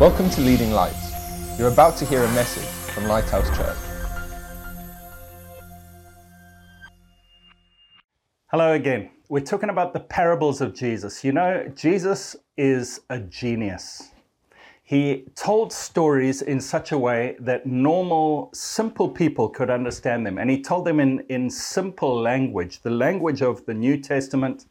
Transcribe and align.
Welcome 0.00 0.28
to 0.30 0.40
Leading 0.40 0.72
Lights. 0.72 1.56
You're 1.56 1.68
about 1.68 1.96
to 1.98 2.04
hear 2.04 2.24
a 2.24 2.32
message 2.32 2.64
from 2.92 3.04
Lighthouse 3.04 3.48
Church. 3.56 3.76
Hello 8.50 8.72
again. 8.72 9.10
We're 9.28 9.38
talking 9.38 9.68
about 9.70 9.92
the 9.92 10.00
parables 10.00 10.60
of 10.60 10.74
Jesus. 10.74 11.22
You 11.22 11.30
know, 11.30 11.70
Jesus 11.76 12.34
is 12.56 13.02
a 13.08 13.20
genius. 13.20 14.10
He 14.82 15.26
told 15.36 15.72
stories 15.72 16.42
in 16.42 16.60
such 16.60 16.90
a 16.90 16.98
way 16.98 17.36
that 17.38 17.64
normal, 17.64 18.50
simple 18.52 19.08
people 19.08 19.48
could 19.48 19.70
understand 19.70 20.26
them. 20.26 20.38
And 20.38 20.50
he 20.50 20.60
told 20.60 20.86
them 20.86 20.98
in, 20.98 21.20
in 21.28 21.48
simple 21.48 22.20
language, 22.20 22.80
the 22.80 22.90
language 22.90 23.42
of 23.42 23.64
the 23.64 23.74
New 23.74 23.96
Testament, 23.98 24.66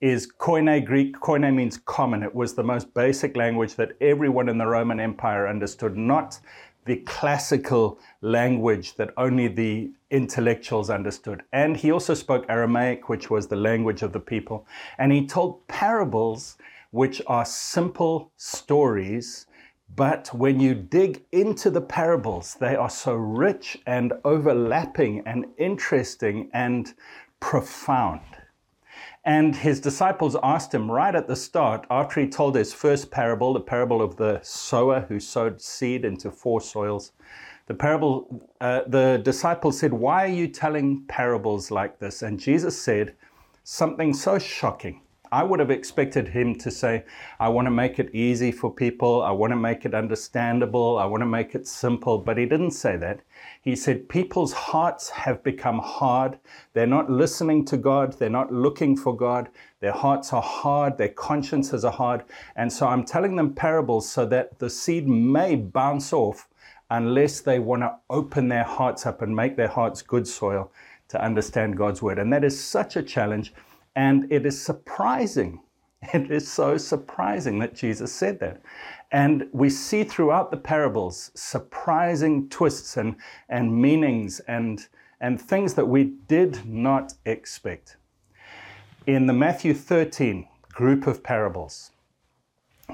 is 0.00 0.32
Koine 0.38 0.84
Greek. 0.84 1.14
Koine 1.20 1.54
means 1.54 1.76
common. 1.76 2.22
It 2.22 2.34
was 2.34 2.54
the 2.54 2.62
most 2.62 2.94
basic 2.94 3.36
language 3.36 3.74
that 3.74 3.92
everyone 4.00 4.48
in 4.48 4.56
the 4.56 4.66
Roman 4.66 4.98
Empire 4.98 5.46
understood, 5.46 5.96
not 5.96 6.40
the 6.86 6.96
classical 6.96 7.98
language 8.22 8.94
that 8.94 9.12
only 9.18 9.46
the 9.46 9.92
intellectuals 10.10 10.88
understood. 10.88 11.42
And 11.52 11.76
he 11.76 11.90
also 11.90 12.14
spoke 12.14 12.46
Aramaic, 12.48 13.08
which 13.08 13.28
was 13.28 13.46
the 13.46 13.56
language 13.56 14.02
of 14.02 14.12
the 14.12 14.20
people. 14.20 14.66
And 14.98 15.12
he 15.12 15.26
told 15.26 15.66
parables, 15.68 16.56
which 16.90 17.20
are 17.26 17.44
simple 17.44 18.32
stories. 18.36 19.46
But 19.94 20.28
when 20.32 20.60
you 20.60 20.74
dig 20.74 21.24
into 21.32 21.68
the 21.70 21.80
parables, 21.82 22.56
they 22.58 22.74
are 22.74 22.90
so 22.90 23.14
rich 23.14 23.78
and 23.86 24.14
overlapping 24.24 25.22
and 25.26 25.46
interesting 25.58 26.48
and 26.54 26.94
profound. 27.40 28.20
And 29.24 29.54
his 29.54 29.80
disciples 29.80 30.36
asked 30.42 30.74
him 30.74 30.90
right 30.90 31.14
at 31.14 31.26
the 31.26 31.36
start, 31.36 31.86
after 31.90 32.20
he 32.20 32.28
told 32.28 32.54
his 32.54 32.72
first 32.72 33.10
parable, 33.10 33.52
the 33.52 33.60
parable 33.60 34.00
of 34.00 34.16
the 34.16 34.40
sower 34.42 35.00
who 35.08 35.20
sowed 35.20 35.60
seed 35.60 36.04
into 36.04 36.30
four 36.30 36.60
soils. 36.60 37.12
The 37.66 37.74
parable, 37.74 38.48
uh, 38.60 38.82
the 38.86 39.20
disciples 39.22 39.78
said, 39.78 39.92
Why 39.92 40.24
are 40.24 40.34
you 40.34 40.48
telling 40.48 41.04
parables 41.06 41.70
like 41.70 41.98
this? 41.98 42.22
And 42.22 42.40
Jesus 42.40 42.80
said 42.80 43.14
something 43.62 44.14
so 44.14 44.38
shocking. 44.38 45.02
I 45.32 45.44
would 45.44 45.60
have 45.60 45.70
expected 45.70 46.28
him 46.28 46.56
to 46.56 46.70
say, 46.70 47.04
I 47.38 47.48
want 47.48 47.66
to 47.66 47.70
make 47.70 47.98
it 47.98 48.14
easy 48.14 48.50
for 48.50 48.72
people. 48.72 49.22
I 49.22 49.30
want 49.30 49.52
to 49.52 49.56
make 49.56 49.84
it 49.84 49.94
understandable. 49.94 50.98
I 50.98 51.04
want 51.04 51.20
to 51.20 51.26
make 51.26 51.54
it 51.54 51.68
simple. 51.68 52.18
But 52.18 52.36
he 52.36 52.46
didn't 52.46 52.72
say 52.72 52.96
that. 52.96 53.20
He 53.62 53.76
said, 53.76 54.08
People's 54.08 54.52
hearts 54.52 55.08
have 55.10 55.42
become 55.44 55.78
hard. 55.78 56.38
They're 56.72 56.86
not 56.86 57.08
listening 57.08 57.64
to 57.66 57.76
God. 57.76 58.18
They're 58.18 58.28
not 58.28 58.52
looking 58.52 58.96
for 58.96 59.16
God. 59.16 59.48
Their 59.80 59.92
hearts 59.92 60.32
are 60.32 60.42
hard. 60.42 60.98
Their 60.98 61.08
consciences 61.08 61.84
are 61.84 61.92
hard. 61.92 62.24
And 62.56 62.72
so 62.72 62.88
I'm 62.88 63.04
telling 63.04 63.36
them 63.36 63.54
parables 63.54 64.08
so 64.08 64.26
that 64.26 64.58
the 64.58 64.70
seed 64.70 65.08
may 65.08 65.54
bounce 65.54 66.12
off 66.12 66.48
unless 66.90 67.40
they 67.40 67.60
want 67.60 67.82
to 67.82 67.94
open 68.10 68.48
their 68.48 68.64
hearts 68.64 69.06
up 69.06 69.22
and 69.22 69.34
make 69.34 69.56
their 69.56 69.68
hearts 69.68 70.02
good 70.02 70.26
soil 70.26 70.72
to 71.08 71.22
understand 71.22 71.76
God's 71.76 72.02
word. 72.02 72.18
And 72.18 72.32
that 72.32 72.44
is 72.44 72.62
such 72.62 72.96
a 72.96 73.02
challenge. 73.02 73.52
And 73.96 74.30
it 74.32 74.46
is 74.46 74.60
surprising. 74.60 75.60
It 76.14 76.30
is 76.30 76.50
so 76.50 76.78
surprising 76.78 77.58
that 77.58 77.74
Jesus 77.74 78.10
said 78.10 78.40
that. 78.40 78.62
And 79.12 79.48
we 79.52 79.68
see 79.68 80.02
throughout 80.02 80.50
the 80.50 80.56
parables 80.56 81.30
surprising 81.34 82.48
twists 82.48 82.96
and, 82.96 83.16
and 83.50 83.76
meanings 83.76 84.40
and, 84.40 84.86
and 85.20 85.38
things 85.38 85.74
that 85.74 85.86
we 85.88 86.04
did 86.26 86.64
not 86.64 87.12
expect. 87.26 87.98
In 89.06 89.26
the 89.26 89.34
Matthew 89.34 89.74
13 89.74 90.48
group 90.72 91.06
of 91.06 91.22
parables, 91.22 91.90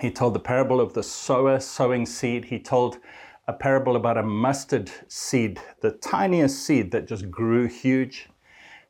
he 0.00 0.10
told 0.10 0.34
the 0.34 0.40
parable 0.40 0.80
of 0.80 0.92
the 0.92 1.02
sower 1.02 1.60
sowing 1.60 2.06
seed. 2.06 2.46
He 2.46 2.58
told 2.58 2.98
a 3.48 3.52
parable 3.52 3.96
about 3.96 4.18
a 4.18 4.22
mustard 4.22 4.90
seed, 5.08 5.60
the 5.80 5.92
tiniest 5.92 6.64
seed 6.64 6.90
that 6.90 7.06
just 7.06 7.30
grew 7.30 7.66
huge. 7.66 8.28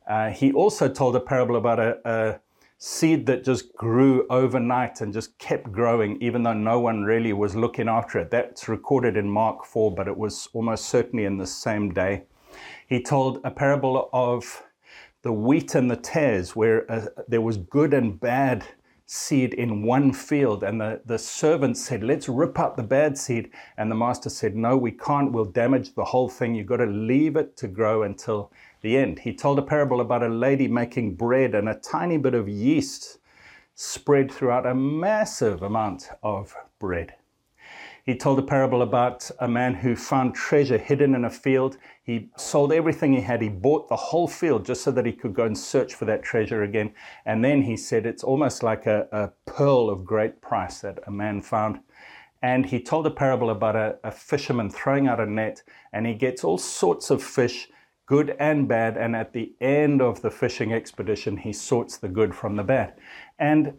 Uh, 0.06 0.30
he 0.30 0.52
also 0.52 0.88
told 0.88 1.16
a 1.16 1.20
parable 1.20 1.56
about 1.56 1.80
a, 1.80 1.98
a, 2.04 2.40
seed 2.78 3.24
that 3.24 3.42
just 3.42 3.74
grew 3.74 4.26
overnight 4.28 5.00
and 5.00 5.12
just 5.12 5.38
kept 5.38 5.72
growing, 5.72 6.20
even 6.20 6.42
though 6.42 6.52
no 6.52 6.78
one 6.78 7.02
really 7.02 7.32
was 7.32 7.56
looking 7.56 7.88
after 7.88 8.18
it. 8.18 8.30
That's 8.30 8.68
recorded 8.68 9.16
in 9.16 9.30
Mark 9.30 9.64
4, 9.64 9.94
but 9.94 10.06
it 10.06 10.16
was 10.16 10.48
almost 10.52 10.84
certainly 10.84 11.24
in 11.24 11.38
the 11.38 11.46
same 11.46 11.94
day. 11.94 12.24
He 12.86 13.02
told 13.02 13.40
a 13.44 13.50
parable 13.50 14.10
of 14.12 14.62
the 15.22 15.32
wheat 15.32 15.74
and 15.74 15.90
the 15.90 15.96
tares, 15.96 16.54
where 16.54 16.90
uh, 16.92 17.06
there 17.26 17.40
was 17.40 17.56
good 17.56 17.94
and 17.94 18.20
bad 18.20 18.66
seed 19.06 19.54
in 19.54 19.82
one 19.82 20.12
field. 20.12 20.62
And 20.62 20.80
the, 20.80 21.00
the 21.06 21.18
servant 21.18 21.78
said, 21.78 22.02
Let's 22.02 22.28
rip 22.28 22.58
up 22.58 22.76
the 22.76 22.82
bad 22.82 23.16
seed. 23.16 23.50
And 23.78 23.90
the 23.90 23.94
master 23.94 24.28
said, 24.28 24.54
No, 24.54 24.76
we 24.76 24.90
can't. 24.92 25.32
We'll 25.32 25.44
damage 25.46 25.94
the 25.94 26.04
whole 26.04 26.28
thing. 26.28 26.54
You've 26.54 26.66
got 26.66 26.78
to 26.78 26.86
leave 26.86 27.36
it 27.36 27.56
to 27.58 27.68
grow 27.68 28.02
until 28.02 28.52
the 28.82 28.96
end. 28.96 29.20
He 29.20 29.34
told 29.34 29.58
a 29.58 29.62
parable 29.62 30.00
about 30.00 30.22
a 30.22 30.28
lady 30.28 30.68
making 30.68 31.14
bread 31.14 31.54
and 31.54 31.68
a 31.68 31.74
tiny 31.74 32.18
bit 32.18 32.34
of 32.34 32.48
yeast 32.48 33.18
spread 33.74 34.32
throughout 34.32 34.66
a 34.66 34.74
massive 34.74 35.62
amount 35.62 36.08
of 36.22 36.54
bread. 36.78 37.14
He 38.06 38.14
told 38.14 38.38
a 38.38 38.42
parable 38.42 38.82
about 38.82 39.28
a 39.40 39.48
man 39.48 39.74
who 39.74 39.96
found 39.96 40.36
treasure 40.36 40.78
hidden 40.78 41.16
in 41.16 41.24
a 41.24 41.30
field. 41.30 41.76
He 42.04 42.30
sold 42.36 42.72
everything 42.72 43.12
he 43.12 43.20
had. 43.20 43.42
He 43.42 43.48
bought 43.48 43.88
the 43.88 43.96
whole 43.96 44.28
field 44.28 44.64
just 44.64 44.84
so 44.84 44.92
that 44.92 45.04
he 45.04 45.12
could 45.12 45.34
go 45.34 45.44
and 45.44 45.58
search 45.58 45.92
for 45.92 46.04
that 46.04 46.22
treasure 46.22 46.62
again. 46.62 46.94
And 47.24 47.44
then 47.44 47.62
he 47.62 47.76
said 47.76 48.06
it's 48.06 48.22
almost 48.22 48.62
like 48.62 48.86
a, 48.86 49.08
a 49.10 49.50
pearl 49.50 49.90
of 49.90 50.04
great 50.04 50.40
price 50.40 50.78
that 50.82 51.00
a 51.08 51.10
man 51.10 51.42
found. 51.42 51.80
And 52.42 52.64
he 52.64 52.80
told 52.80 53.08
a 53.08 53.10
parable 53.10 53.50
about 53.50 53.74
a, 53.74 53.98
a 54.04 54.12
fisherman 54.12 54.70
throwing 54.70 55.08
out 55.08 55.18
a 55.18 55.26
net 55.26 55.64
and 55.92 56.06
he 56.06 56.14
gets 56.14 56.44
all 56.44 56.58
sorts 56.58 57.10
of 57.10 57.20
fish 57.20 57.68
good 58.06 58.36
and 58.38 58.68
bad. 58.68 58.96
And 58.96 59.16
at 59.16 59.32
the 59.32 59.52
end 59.60 60.00
of 60.00 60.22
the 60.22 60.30
fishing 60.30 60.72
expedition, 60.72 61.38
he 61.38 61.52
sorts 61.52 61.96
the 61.96 62.08
good 62.08 62.36
from 62.36 62.54
the 62.54 62.62
bad. 62.62 62.94
And 63.40 63.74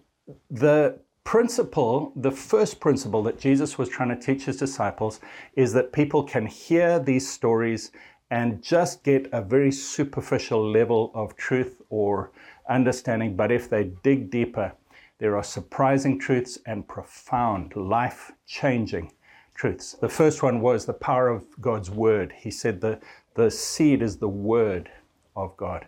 the 0.51 0.99
principle, 1.27 2.13
the 2.15 2.31
first 2.31 2.79
principle 2.79 3.21
that 3.21 3.37
Jesus 3.37 3.77
was 3.77 3.89
trying 3.89 4.07
to 4.07 4.15
teach 4.15 4.45
his 4.45 4.55
disciples 4.55 5.19
is 5.57 5.73
that 5.73 5.91
people 5.91 6.23
can 6.23 6.45
hear 6.45 6.99
these 6.99 7.29
stories 7.29 7.91
and 8.31 8.63
just 8.63 9.03
get 9.03 9.27
a 9.33 9.41
very 9.41 9.73
superficial 9.73 10.71
level 10.71 11.11
of 11.13 11.35
truth 11.35 11.81
or 11.89 12.31
understanding. 12.69 13.35
But 13.35 13.51
if 13.51 13.69
they 13.69 13.91
dig 14.03 14.31
deeper, 14.31 14.71
there 15.17 15.35
are 15.35 15.43
surprising 15.43 16.17
truths 16.17 16.59
and 16.65 16.87
profound, 16.87 17.75
life 17.75 18.31
changing 18.45 19.11
truths. 19.53 19.97
The 19.99 20.07
first 20.07 20.41
one 20.41 20.61
was 20.61 20.85
the 20.85 20.93
power 20.93 21.27
of 21.27 21.43
God's 21.59 21.91
word. 21.91 22.33
He 22.37 22.51
said 22.51 22.79
the, 22.79 23.01
the 23.33 23.51
seed 23.51 24.01
is 24.01 24.15
the 24.15 24.29
word 24.29 24.89
of 25.35 25.57
God, 25.57 25.87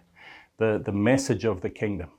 the, 0.58 0.82
the 0.84 0.92
message 0.92 1.46
of 1.46 1.62
the 1.62 1.70
kingdom. 1.70 2.10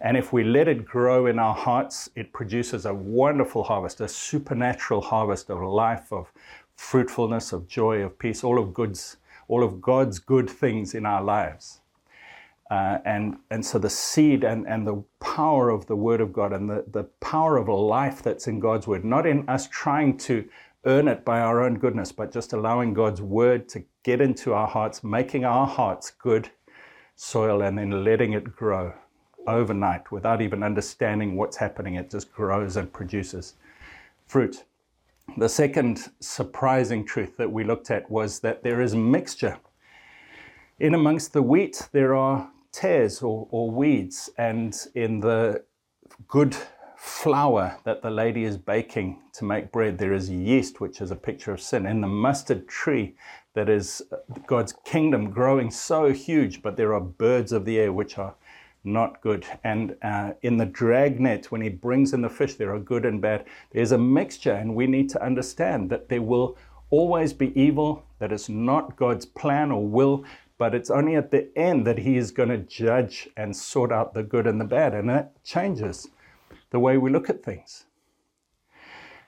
And 0.00 0.16
if 0.16 0.32
we 0.32 0.44
let 0.44 0.68
it 0.68 0.84
grow 0.84 1.26
in 1.26 1.38
our 1.38 1.54
hearts, 1.54 2.10
it 2.14 2.32
produces 2.32 2.84
a 2.84 2.94
wonderful 2.94 3.64
harvest, 3.64 4.00
a 4.00 4.08
supernatural 4.08 5.00
harvest 5.00 5.50
of 5.50 5.62
life, 5.62 6.12
of 6.12 6.32
fruitfulness, 6.76 7.52
of 7.52 7.66
joy, 7.66 8.02
of 8.02 8.18
peace, 8.18 8.44
all 8.44 8.58
of 8.58 8.74
goods, 8.74 9.16
all 9.48 9.62
of 9.62 9.80
God's 9.80 10.18
good 10.18 10.50
things 10.50 10.94
in 10.94 11.06
our 11.06 11.22
lives. 11.22 11.80
Uh, 12.70 12.98
and, 13.04 13.36
and 13.50 13.64
so 13.64 13.78
the 13.78 13.88
seed 13.88 14.42
and, 14.42 14.66
and 14.66 14.86
the 14.86 15.02
power 15.20 15.70
of 15.70 15.86
the 15.86 15.96
Word 15.96 16.20
of 16.20 16.32
God 16.32 16.52
and 16.52 16.68
the, 16.68 16.84
the 16.90 17.04
power 17.20 17.56
of 17.56 17.68
life 17.68 18.22
that's 18.22 18.48
in 18.48 18.58
God's 18.58 18.86
Word, 18.86 19.04
not 19.04 19.24
in 19.24 19.48
us 19.48 19.68
trying 19.68 20.18
to 20.18 20.46
earn 20.84 21.08
it 21.08 21.24
by 21.24 21.40
our 21.40 21.62
own 21.62 21.78
goodness, 21.78 22.12
but 22.12 22.32
just 22.32 22.52
allowing 22.52 22.92
God's 22.92 23.22
Word 23.22 23.68
to 23.70 23.84
get 24.02 24.20
into 24.20 24.52
our 24.52 24.66
hearts, 24.66 25.02
making 25.02 25.44
our 25.44 25.66
hearts 25.66 26.10
good 26.10 26.50
soil, 27.14 27.62
and 27.62 27.78
then 27.78 28.04
letting 28.04 28.32
it 28.34 28.54
grow 28.54 28.92
overnight 29.46 30.10
without 30.12 30.40
even 30.40 30.62
understanding 30.62 31.36
what's 31.36 31.56
happening. 31.56 31.94
It 31.94 32.10
just 32.10 32.32
grows 32.32 32.76
and 32.76 32.92
produces 32.92 33.54
fruit. 34.26 34.64
The 35.36 35.48
second 35.48 36.10
surprising 36.20 37.04
truth 37.04 37.36
that 37.36 37.50
we 37.50 37.64
looked 37.64 37.90
at 37.90 38.10
was 38.10 38.40
that 38.40 38.62
there 38.62 38.80
is 38.80 38.94
mixture. 38.94 39.58
In 40.78 40.94
amongst 40.94 41.32
the 41.32 41.42
wheat, 41.42 41.88
there 41.92 42.14
are 42.14 42.50
tares 42.72 43.22
or, 43.22 43.48
or 43.50 43.70
weeds, 43.70 44.30
and 44.38 44.76
in 44.94 45.20
the 45.20 45.62
good 46.28 46.56
flour 46.96 47.78
that 47.84 48.02
the 48.02 48.10
lady 48.10 48.44
is 48.44 48.56
baking 48.56 49.18
to 49.32 49.44
make 49.44 49.72
bread, 49.72 49.98
there 49.98 50.12
is 50.12 50.30
yeast, 50.30 50.80
which 50.80 51.00
is 51.00 51.10
a 51.10 51.16
picture 51.16 51.52
of 51.52 51.60
sin. 51.60 51.86
In 51.86 52.00
the 52.00 52.06
mustard 52.06 52.68
tree, 52.68 53.14
that 53.54 53.68
is 53.68 54.02
God's 54.46 54.74
kingdom 54.84 55.30
growing 55.30 55.70
so 55.70 56.12
huge, 56.12 56.62
but 56.62 56.76
there 56.76 56.94
are 56.94 57.00
birds 57.00 57.52
of 57.52 57.64
the 57.64 57.78
air 57.78 57.92
which 57.92 58.18
are 58.18 58.34
not 58.86 59.20
good. 59.20 59.44
And 59.64 59.96
uh, 60.02 60.32
in 60.42 60.56
the 60.56 60.66
dragnet, 60.66 61.50
when 61.50 61.60
he 61.60 61.68
brings 61.68 62.12
in 62.12 62.22
the 62.22 62.28
fish, 62.30 62.54
there 62.54 62.72
are 62.74 62.78
good 62.78 63.04
and 63.04 63.20
bad. 63.20 63.44
There's 63.72 63.92
a 63.92 63.98
mixture, 63.98 64.52
and 64.52 64.74
we 64.74 64.86
need 64.86 65.10
to 65.10 65.22
understand 65.22 65.90
that 65.90 66.08
there 66.08 66.22
will 66.22 66.56
always 66.90 67.32
be 67.32 67.58
evil, 67.60 68.04
that 68.20 68.32
is 68.32 68.48
not 68.48 68.96
God's 68.96 69.26
plan 69.26 69.70
or 69.70 69.86
will, 69.86 70.24
but 70.58 70.74
it's 70.74 70.90
only 70.90 71.16
at 71.16 71.30
the 71.30 71.48
end 71.58 71.86
that 71.86 71.98
he 71.98 72.16
is 72.16 72.30
going 72.30 72.48
to 72.48 72.58
judge 72.58 73.28
and 73.36 73.54
sort 73.54 73.92
out 73.92 74.14
the 74.14 74.22
good 74.22 74.46
and 74.46 74.60
the 74.60 74.64
bad. 74.64 74.94
And 74.94 75.08
that 75.10 75.42
changes 75.44 76.08
the 76.70 76.80
way 76.80 76.96
we 76.96 77.10
look 77.10 77.28
at 77.28 77.42
things. 77.42 77.84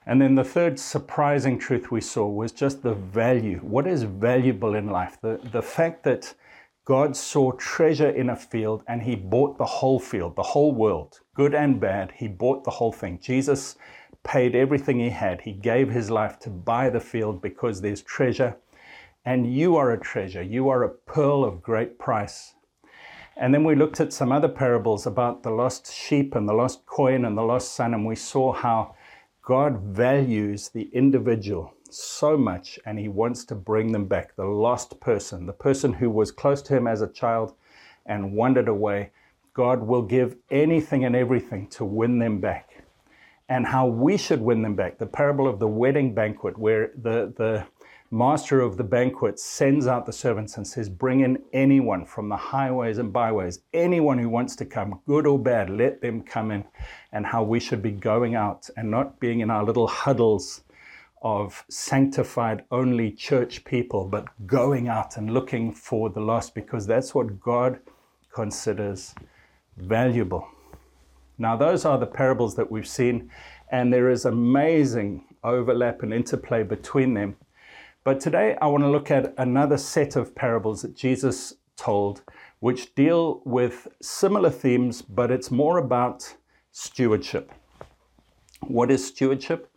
And 0.07 0.23
then 0.23 0.37
the 0.37 0.45
third 0.45 0.79
surprising 0.79 1.59
truth 1.59 1.91
we 1.91 2.01
saw 2.01 2.27
was 2.27 2.51
just 2.51 2.83
the 2.83 2.95
value. 2.95 3.59
What 3.59 3.87
is 3.87 4.05
valuable 4.05 4.75
in 4.75 4.87
life? 4.87 5.19
The, 5.21 5.39
the 5.53 5.61
fact 5.61 6.03
that 6.05 6.33
God 6.89 7.15
saw 7.15 7.53
treasure 7.53 8.09
in 8.09 8.31
a 8.31 8.35
field 8.35 8.83
and 8.89 9.03
he 9.03 9.15
bought 9.15 9.59
the 9.59 9.67
whole 9.67 10.01
field, 10.01 10.37
the 10.37 10.43
whole 10.43 10.73
world, 10.73 11.21
good 11.35 11.55
and 11.55 11.79
bad. 11.79 12.15
He 12.17 12.29
bought 12.29 12.65
the 12.65 12.71
whole 12.71 12.93
thing. 12.93 13.19
Jesus 13.21 13.77
paid 14.25 14.57
everything 14.57 14.99
he 14.99 15.11
had. 15.11 15.43
He 15.43 15.53
gave 15.53 15.91
his 15.91 16.11
life 16.11 16.39
to 16.39 16.49
buy 16.49 16.89
the 16.89 16.99
field 16.99 17.43
because 17.43 17.83
there's 17.83 18.01
treasure. 18.01 18.57
And 19.27 19.53
you 19.53 19.77
are 19.77 19.93
a 19.93 20.01
treasure. 20.01 20.43
You 20.43 20.71
are 20.71 20.83
a 20.83 20.89
pearl 20.89 21.45
of 21.45 21.61
great 21.61 21.99
price. 21.99 22.55
And 23.37 23.53
then 23.53 23.65
we 23.65 23.75
looked 23.75 24.01
at 24.01 24.15
some 24.15 24.33
other 24.33 24.49
parables 24.49 25.05
about 25.05 25.43
the 25.43 25.51
lost 25.51 25.93
sheep 25.93 26.35
and 26.35 26.49
the 26.49 26.55
lost 26.55 26.87
coin 26.87 27.27
and 27.27 27.37
the 27.37 27.43
lost 27.43 27.75
son, 27.75 27.93
and 27.93 28.07
we 28.07 28.17
saw 28.17 28.55
how 28.55 28.95
God 29.43 29.83
values 29.83 30.71
the 30.71 30.89
individual 30.95 31.75
so 31.93 32.37
much 32.37 32.79
and 32.85 32.99
he 32.99 33.09
wants 33.09 33.45
to 33.47 33.55
bring 33.55 33.93
them 33.93 34.07
back. 34.07 34.37
The 34.37 34.45
lost 34.45 35.01
person, 35.01 35.47
the 35.47 35.53
person 35.53 35.93
who 35.93 36.11
was 36.11 36.31
close 36.31 36.63
to 36.63 36.77
him 36.77 36.87
as 36.87 37.03
a 37.03 37.09
child 37.09 37.55
and 38.07 38.33
wandered 38.33 38.69
away, 38.69 39.11
God 39.55 39.83
will 39.83 40.03
give 40.03 40.37
anything 40.51 41.05
and 41.05 41.17
everything 41.17 41.69
to 41.71 41.85
win 41.85 42.19
them 42.19 42.41
back. 42.41 42.85
And 43.49 43.67
how 43.67 43.87
we 43.87 44.17
should 44.17 44.41
win 44.41 44.63
them 44.63 44.77
back. 44.77 44.99
The 44.99 45.07
parable 45.07 45.49
of 45.49 45.59
the 45.59 45.69
wedding 45.69 46.15
banquet, 46.15 46.59
where 46.59 46.93
the, 46.95 47.33
the 47.37 47.67
master 48.11 48.61
of 48.61 48.77
the 48.77 48.85
banquet 48.85 49.39
sends 49.39 49.87
out 49.87 50.07
the 50.07 50.13
servants 50.13 50.57
and 50.57 50.67
says, 50.67 50.89
Bring 50.89 51.21
in 51.21 51.43
anyone 51.53 52.05
from 52.05 52.29
the 52.29 52.37
highways 52.37 52.99
and 52.99 53.13
byways, 53.13 53.61
anyone 53.73 54.19
who 54.19 54.29
wants 54.29 54.55
to 54.57 54.67
come, 54.67 55.01
good 55.07 55.27
or 55.27 55.39
bad, 55.39 55.71
let 55.71 56.01
them 56.01 56.23
come 56.23 56.51
in. 56.51 56.65
And 57.13 57.27
how 57.27 57.43
we 57.43 57.59
should 57.59 57.83
be 57.83 57.91
going 57.91 58.35
out 58.35 58.69
and 58.77 58.91
not 58.91 59.19
being 59.19 59.41
in 59.41 59.51
our 59.51 59.65
little 59.65 59.87
huddles 59.87 60.63
of 61.23 61.65
sanctified 61.69 62.65
only 62.71 63.11
church 63.11 63.65
people, 63.65 64.07
but 64.07 64.27
going 64.47 64.89
out 64.89 65.17
and 65.17 65.33
looking 65.33 65.73
for 65.73 66.11
the 66.11 66.21
lost 66.21 66.55
because 66.55 66.87
that's 66.87 67.15
what 67.15 67.41
God 67.41 67.81
considers 68.33 69.15
valuable. 69.77 70.49
Now, 71.39 71.57
those 71.57 71.85
are 71.85 71.99
the 71.99 72.07
parables 72.07 72.57
that 72.57 72.71
we've 72.71 72.87
seen, 72.87 73.31
and 73.71 73.93
there 73.93 74.11
is 74.11 74.25
amazing 74.25 75.25
overlap 75.45 76.03
and 76.03 76.13
interplay 76.13 76.63
between 76.63 77.15
them. 77.15 77.37
But 78.05 78.21
today 78.21 78.57
I 78.61 78.67
want 78.67 78.85
to 78.85 78.91
look 78.91 79.11
at 79.11 79.35
another 79.39 79.77
set 79.77 80.17
of 80.17 80.35
parables 80.35 80.83
that 80.83 80.97
Jesus 80.97 81.55
told, 81.77 82.23
which 82.61 82.95
deal 82.95 83.43
with 83.45 83.87
similar 84.03 84.51
themes, 84.51 85.03
but 85.03 85.31
it's 85.31 85.51
more 85.51 85.79
about 85.79 86.35
stewardship. 86.73 87.53
What 88.63 88.91
is 88.91 89.07
stewardship? 89.07 89.68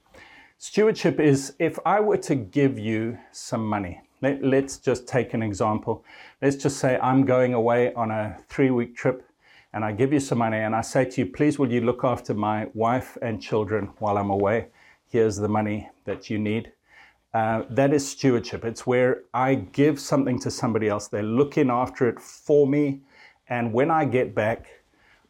Stewardship 0.63 1.19
is 1.19 1.56
if 1.58 1.80
I 1.88 2.00
were 2.00 2.18
to 2.18 2.36
give 2.36 2.78
you 2.78 3.18
some 3.31 3.66
money, 3.66 4.00
let, 4.22 4.44
us 4.44 4.78
just 4.78 5.08
take 5.08 5.34
an 5.34 5.42
example. 5.42 6.06
Let's 6.40 6.56
just 6.56 6.78
say 6.78 7.00
I'm 7.02 7.25
going 7.25 7.56
away 7.56 7.92
on 7.96 8.12
a 8.12 8.38
three 8.48 8.69
week 8.69 8.96
trip 8.96 9.28
and 9.74 9.84
I 9.84 9.92
give 9.92 10.13
you 10.13 10.19
some 10.19 10.38
money 10.38 10.58
and 10.58 10.75
I 10.75 10.81
say 10.81 11.06
to 11.06 11.22
you, 11.22 11.31
please, 11.31 11.58
will 11.58 11.72
you 11.72 11.81
look 11.81 12.04
after 12.04 12.36
my 12.36 12.68
wife 12.75 13.18
and 13.24 13.42
children 13.42 13.90
while 13.98 14.19
I'm 14.19 14.30
away? 14.30 14.68
Here's 15.10 15.36
the 15.36 15.48
money 15.48 15.90
that 16.06 16.30
you 16.30 16.38
need. 16.38 16.72
Uh, 17.34 17.63
that 17.72 17.92
is 17.92 18.08
stewardship. 18.08 18.63
It's 18.63 18.86
where 18.86 19.24
I 19.34 19.56
give 19.56 20.00
something 20.00 20.40
to 20.42 20.52
somebody 20.52 20.90
else. 20.90 21.08
They're 21.08 21.24
looking 21.24 21.72
after 21.72 22.08
it 22.08 22.19
for 22.19 22.68
me. 22.68 23.02
And 23.50 23.74
when 23.74 23.90
I 23.90 24.06
get 24.06 24.36
back, 24.36 24.68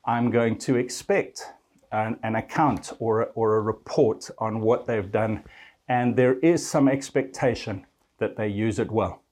I'm 0.03 0.29
going 0.29 0.57
to 0.57 0.75
expect 0.75 1.45
an, 1.91 2.17
an 2.23 2.35
account 2.35 2.93
or 2.99 3.21
a, 3.21 3.25
or 3.35 3.57
a 3.57 3.61
report 3.61 4.29
on 4.37 4.61
what 4.61 4.85
they've 4.85 5.11
done. 5.11 5.43
And 5.87 6.15
there 6.15 6.39
is 6.39 6.67
some 6.67 6.87
expectation 6.87 7.85
that 8.19 8.37
they 8.37 8.47
use 8.47 8.79
it 8.79 8.91
well. 8.91 9.23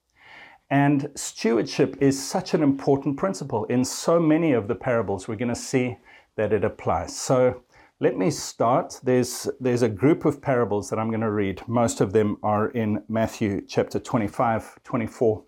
And 0.70 1.10
stewardship 1.16 1.98
is 2.00 2.22
such 2.22 2.54
an 2.54 2.62
important 2.62 3.18
principle. 3.18 3.66
In 3.66 3.84
so 3.84 4.20
many 4.20 4.52
of 4.52 4.68
the 4.68 4.76
parables, 4.76 5.28
we're 5.28 5.36
going 5.36 5.50
to 5.50 5.56
see 5.56 5.98
that 6.36 6.54
it 6.54 6.64
applies. 6.64 7.16
So 7.18 7.64
let 8.00 8.18
me 8.18 8.30
start. 8.30 9.00
There's, 9.04 9.50
there's 9.60 9.82
a 9.82 9.90
group 9.90 10.26
of 10.26 10.42
parables 10.42 10.90
that 10.90 11.00
I'm 11.00 11.10
going 11.10 11.22
to 11.22 11.32
read. 11.32 11.62
Most 11.68 12.02
of 12.02 12.14
them 12.14 12.38
are 12.44 12.70
in 12.70 13.04
Matthew 13.10 13.62
chapter 13.68 14.00
25, 14.00 14.84
24, 14.84 15.44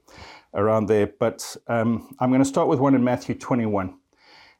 around 0.56 0.88
there. 0.88 1.08
But 1.20 1.56
um, 1.68 2.16
I'm 2.20 2.30
going 2.30 2.42
to 2.42 2.46
start 2.46 2.68
with 2.68 2.80
one 2.80 2.96
in 2.96 3.04
Matthew 3.04 3.36
21 3.36 3.94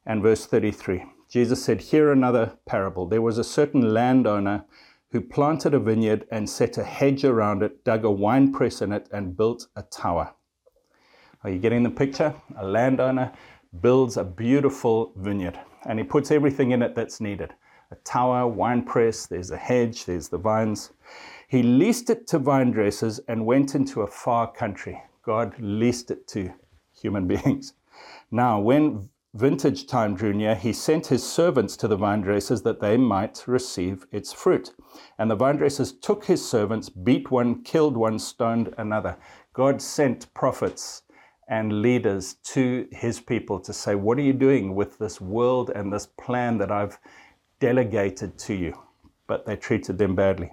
and 0.06 0.22
verse 0.22 0.46
33. 0.46 1.04
Jesus 1.32 1.64
said, 1.64 1.80
Hear 1.80 2.12
another 2.12 2.58
parable. 2.66 3.06
There 3.06 3.22
was 3.22 3.38
a 3.38 3.44
certain 3.44 3.94
landowner 3.94 4.66
who 5.12 5.22
planted 5.22 5.72
a 5.72 5.78
vineyard 5.78 6.26
and 6.30 6.48
set 6.48 6.76
a 6.76 6.84
hedge 6.84 7.24
around 7.24 7.62
it, 7.62 7.84
dug 7.84 8.04
a 8.04 8.10
winepress 8.10 8.82
in 8.82 8.92
it, 8.92 9.08
and 9.10 9.34
built 9.34 9.68
a 9.74 9.82
tower. 9.82 10.34
Are 11.42 11.48
you 11.48 11.58
getting 11.58 11.84
the 11.84 11.90
picture? 11.90 12.34
A 12.58 12.66
landowner 12.66 13.32
builds 13.80 14.18
a 14.18 14.24
beautiful 14.24 15.14
vineyard 15.16 15.58
and 15.86 15.98
he 15.98 16.04
puts 16.04 16.30
everything 16.30 16.72
in 16.72 16.82
it 16.82 16.94
that's 16.94 17.18
needed 17.18 17.54
a 17.92 17.96
tower, 18.04 18.46
wine 18.46 18.82
press, 18.82 19.26
there's 19.26 19.50
a 19.50 19.56
hedge, 19.56 20.06
there's 20.06 20.28
the 20.28 20.38
vines. 20.38 20.92
He 21.48 21.62
leased 21.62 22.08
it 22.08 22.26
to 22.28 22.38
vine 22.38 22.70
dressers 22.70 23.20
and 23.28 23.44
went 23.44 23.74
into 23.74 24.00
a 24.00 24.06
far 24.06 24.50
country. 24.50 25.00
God 25.22 25.54
leased 25.58 26.10
it 26.10 26.26
to 26.28 26.52
human 26.98 27.26
beings. 27.32 27.74
Now, 28.30 28.60
when 28.60 29.10
vintage 29.34 29.86
time 29.86 30.14
drew 30.14 30.32
near, 30.32 30.54
he 30.54 30.72
sent 30.72 31.06
his 31.06 31.24
servants 31.24 31.76
to 31.78 31.88
the 31.88 31.96
vine 31.96 32.20
dressers 32.20 32.62
that 32.62 32.80
they 32.80 32.96
might 32.96 33.44
receive 33.46 34.06
its 34.12 34.32
fruit. 34.32 34.72
And 35.18 35.30
the 35.30 35.36
vine 35.36 35.56
dressers 35.56 35.92
took 35.92 36.24
his 36.24 36.46
servants, 36.46 36.88
beat 36.88 37.30
one, 37.30 37.62
killed 37.62 37.96
one, 37.96 38.18
stoned 38.18 38.74
another. 38.78 39.16
God 39.52 39.80
sent 39.80 40.32
prophets 40.34 41.02
and 41.48 41.82
leaders 41.82 42.34
to 42.44 42.86
his 42.92 43.20
people 43.20 43.58
to 43.60 43.72
say, 43.72 43.94
What 43.94 44.18
are 44.18 44.22
you 44.22 44.32
doing 44.32 44.74
with 44.74 44.98
this 44.98 45.20
world 45.20 45.70
and 45.70 45.92
this 45.92 46.06
plan 46.06 46.58
that 46.58 46.70
I've 46.70 46.98
delegated 47.62 48.36
to 48.36 48.54
you, 48.54 48.76
but 49.28 49.46
they 49.46 49.54
treated 49.54 49.96
them 49.96 50.16
badly. 50.16 50.50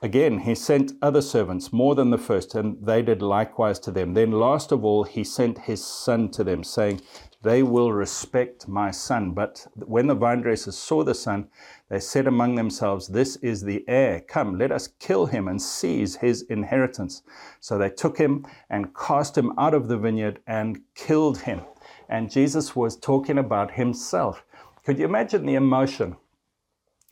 Again, 0.00 0.38
he 0.38 0.54
sent 0.54 0.92
other 1.02 1.20
servants 1.20 1.72
more 1.72 1.96
than 1.96 2.10
the 2.10 2.18
first, 2.18 2.54
and 2.54 2.76
they 2.80 3.02
did 3.02 3.20
likewise 3.20 3.80
to 3.80 3.90
them. 3.90 4.14
Then, 4.14 4.30
last 4.30 4.70
of 4.70 4.84
all, 4.84 5.02
he 5.02 5.24
sent 5.24 5.58
his 5.58 5.84
son 5.84 6.30
to 6.30 6.44
them, 6.44 6.62
saying, 6.62 7.00
They 7.44 7.62
will 7.62 7.92
respect 7.92 8.66
my 8.66 8.90
son. 8.90 9.32
But 9.32 9.66
when 9.76 10.06
the 10.06 10.14
vine 10.14 10.40
dressers 10.40 10.78
saw 10.78 11.04
the 11.04 11.14
son, 11.14 11.48
they 11.90 12.00
said 12.00 12.26
among 12.26 12.54
themselves, 12.54 13.06
This 13.06 13.36
is 13.36 13.60
the 13.62 13.84
heir. 13.86 14.22
Come, 14.22 14.56
let 14.56 14.72
us 14.72 14.88
kill 14.98 15.26
him 15.26 15.46
and 15.46 15.60
seize 15.60 16.16
his 16.16 16.42
inheritance. 16.42 17.22
So 17.60 17.76
they 17.76 17.90
took 17.90 18.16
him 18.16 18.46
and 18.70 18.96
cast 18.96 19.36
him 19.36 19.52
out 19.58 19.74
of 19.74 19.88
the 19.88 19.98
vineyard 19.98 20.40
and 20.46 20.80
killed 20.94 21.38
him. 21.38 21.60
And 22.08 22.30
Jesus 22.30 22.74
was 22.74 22.96
talking 22.96 23.36
about 23.36 23.72
himself. 23.72 24.42
Could 24.82 24.98
you 24.98 25.04
imagine 25.04 25.44
the 25.44 25.54
emotion 25.54 26.16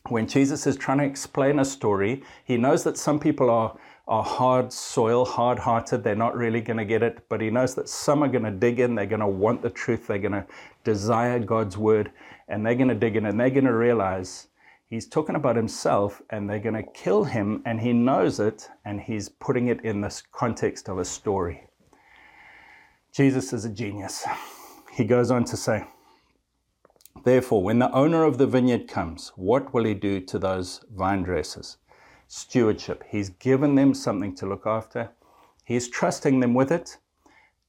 when 0.09 0.27
Jesus 0.27 0.65
is 0.65 0.75
trying 0.77 0.97
to 0.97 1.05
explain 1.05 1.59
a 1.59 1.65
story? 1.65 2.23
He 2.43 2.57
knows 2.57 2.83
that 2.85 2.97
some 2.97 3.19
people 3.19 3.51
are, 3.51 3.77
are 4.07 4.23
hard 4.23 4.71
soil, 4.73 5.23
hard 5.25 5.59
hearted, 5.59 6.03
they're 6.03 6.15
not 6.15 6.35
really 6.35 6.61
going 6.61 6.77
to 6.77 6.85
get 6.85 7.01
it, 7.01 7.19
but 7.29 7.39
he 7.39 7.49
knows 7.49 7.73
that 7.75 7.87
some 7.87 8.21
are 8.21 8.27
going 8.27 8.43
to 8.43 8.51
dig 8.51 8.79
in, 8.79 8.95
they're 8.95 9.05
going 9.05 9.21
to 9.21 9.27
want 9.27 9.61
the 9.61 9.69
truth, 9.69 10.07
they're 10.07 10.17
going 10.17 10.33
to 10.33 10.45
desire 10.83 11.39
God's 11.39 11.77
word, 11.77 12.11
and 12.49 12.65
they're 12.65 12.75
going 12.75 12.89
to 12.89 12.95
dig 12.95 13.15
in 13.15 13.25
and 13.25 13.39
they're 13.39 13.49
going 13.49 13.63
to 13.63 13.73
realize 13.73 14.47
he's 14.87 15.07
talking 15.07 15.35
about 15.35 15.55
himself 15.55 16.21
and 16.29 16.49
they're 16.49 16.59
going 16.59 16.75
to 16.75 16.83
kill 16.83 17.23
him, 17.23 17.61
and 17.65 17.79
he 17.79 17.93
knows 17.93 18.39
it, 18.39 18.69
and 18.83 18.99
he's 18.99 19.29
putting 19.29 19.67
it 19.67 19.83
in 19.85 20.01
this 20.01 20.21
context 20.31 20.89
of 20.89 20.97
a 20.97 21.05
story. 21.05 21.67
Jesus 23.13 23.53
is 23.53 23.63
a 23.63 23.69
genius. 23.69 24.25
He 24.91 25.05
goes 25.05 25.31
on 25.31 25.45
to 25.45 25.57
say, 25.57 25.85
Therefore, 27.23 27.63
when 27.63 27.79
the 27.79 27.91
owner 27.91 28.25
of 28.25 28.37
the 28.37 28.47
vineyard 28.47 28.87
comes, 28.87 29.31
what 29.35 29.73
will 29.73 29.85
he 29.85 29.93
do 29.93 30.19
to 30.19 30.37
those 30.37 30.83
vine 30.93 31.23
dressers? 31.23 31.77
Stewardship. 32.35 33.03
He's 33.07 33.29
given 33.29 33.75
them 33.75 33.93
something 33.93 34.33
to 34.37 34.47
look 34.47 34.65
after, 34.65 35.11
he's 35.65 35.87
trusting 35.87 36.39
them 36.39 36.55
with 36.55 36.71
it, 36.71 36.97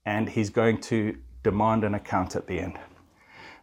and 0.06 0.26
he's 0.26 0.48
going 0.48 0.80
to 0.82 1.18
demand 1.42 1.84
an 1.84 1.94
account 1.94 2.34
at 2.34 2.46
the 2.46 2.60
end. 2.60 2.78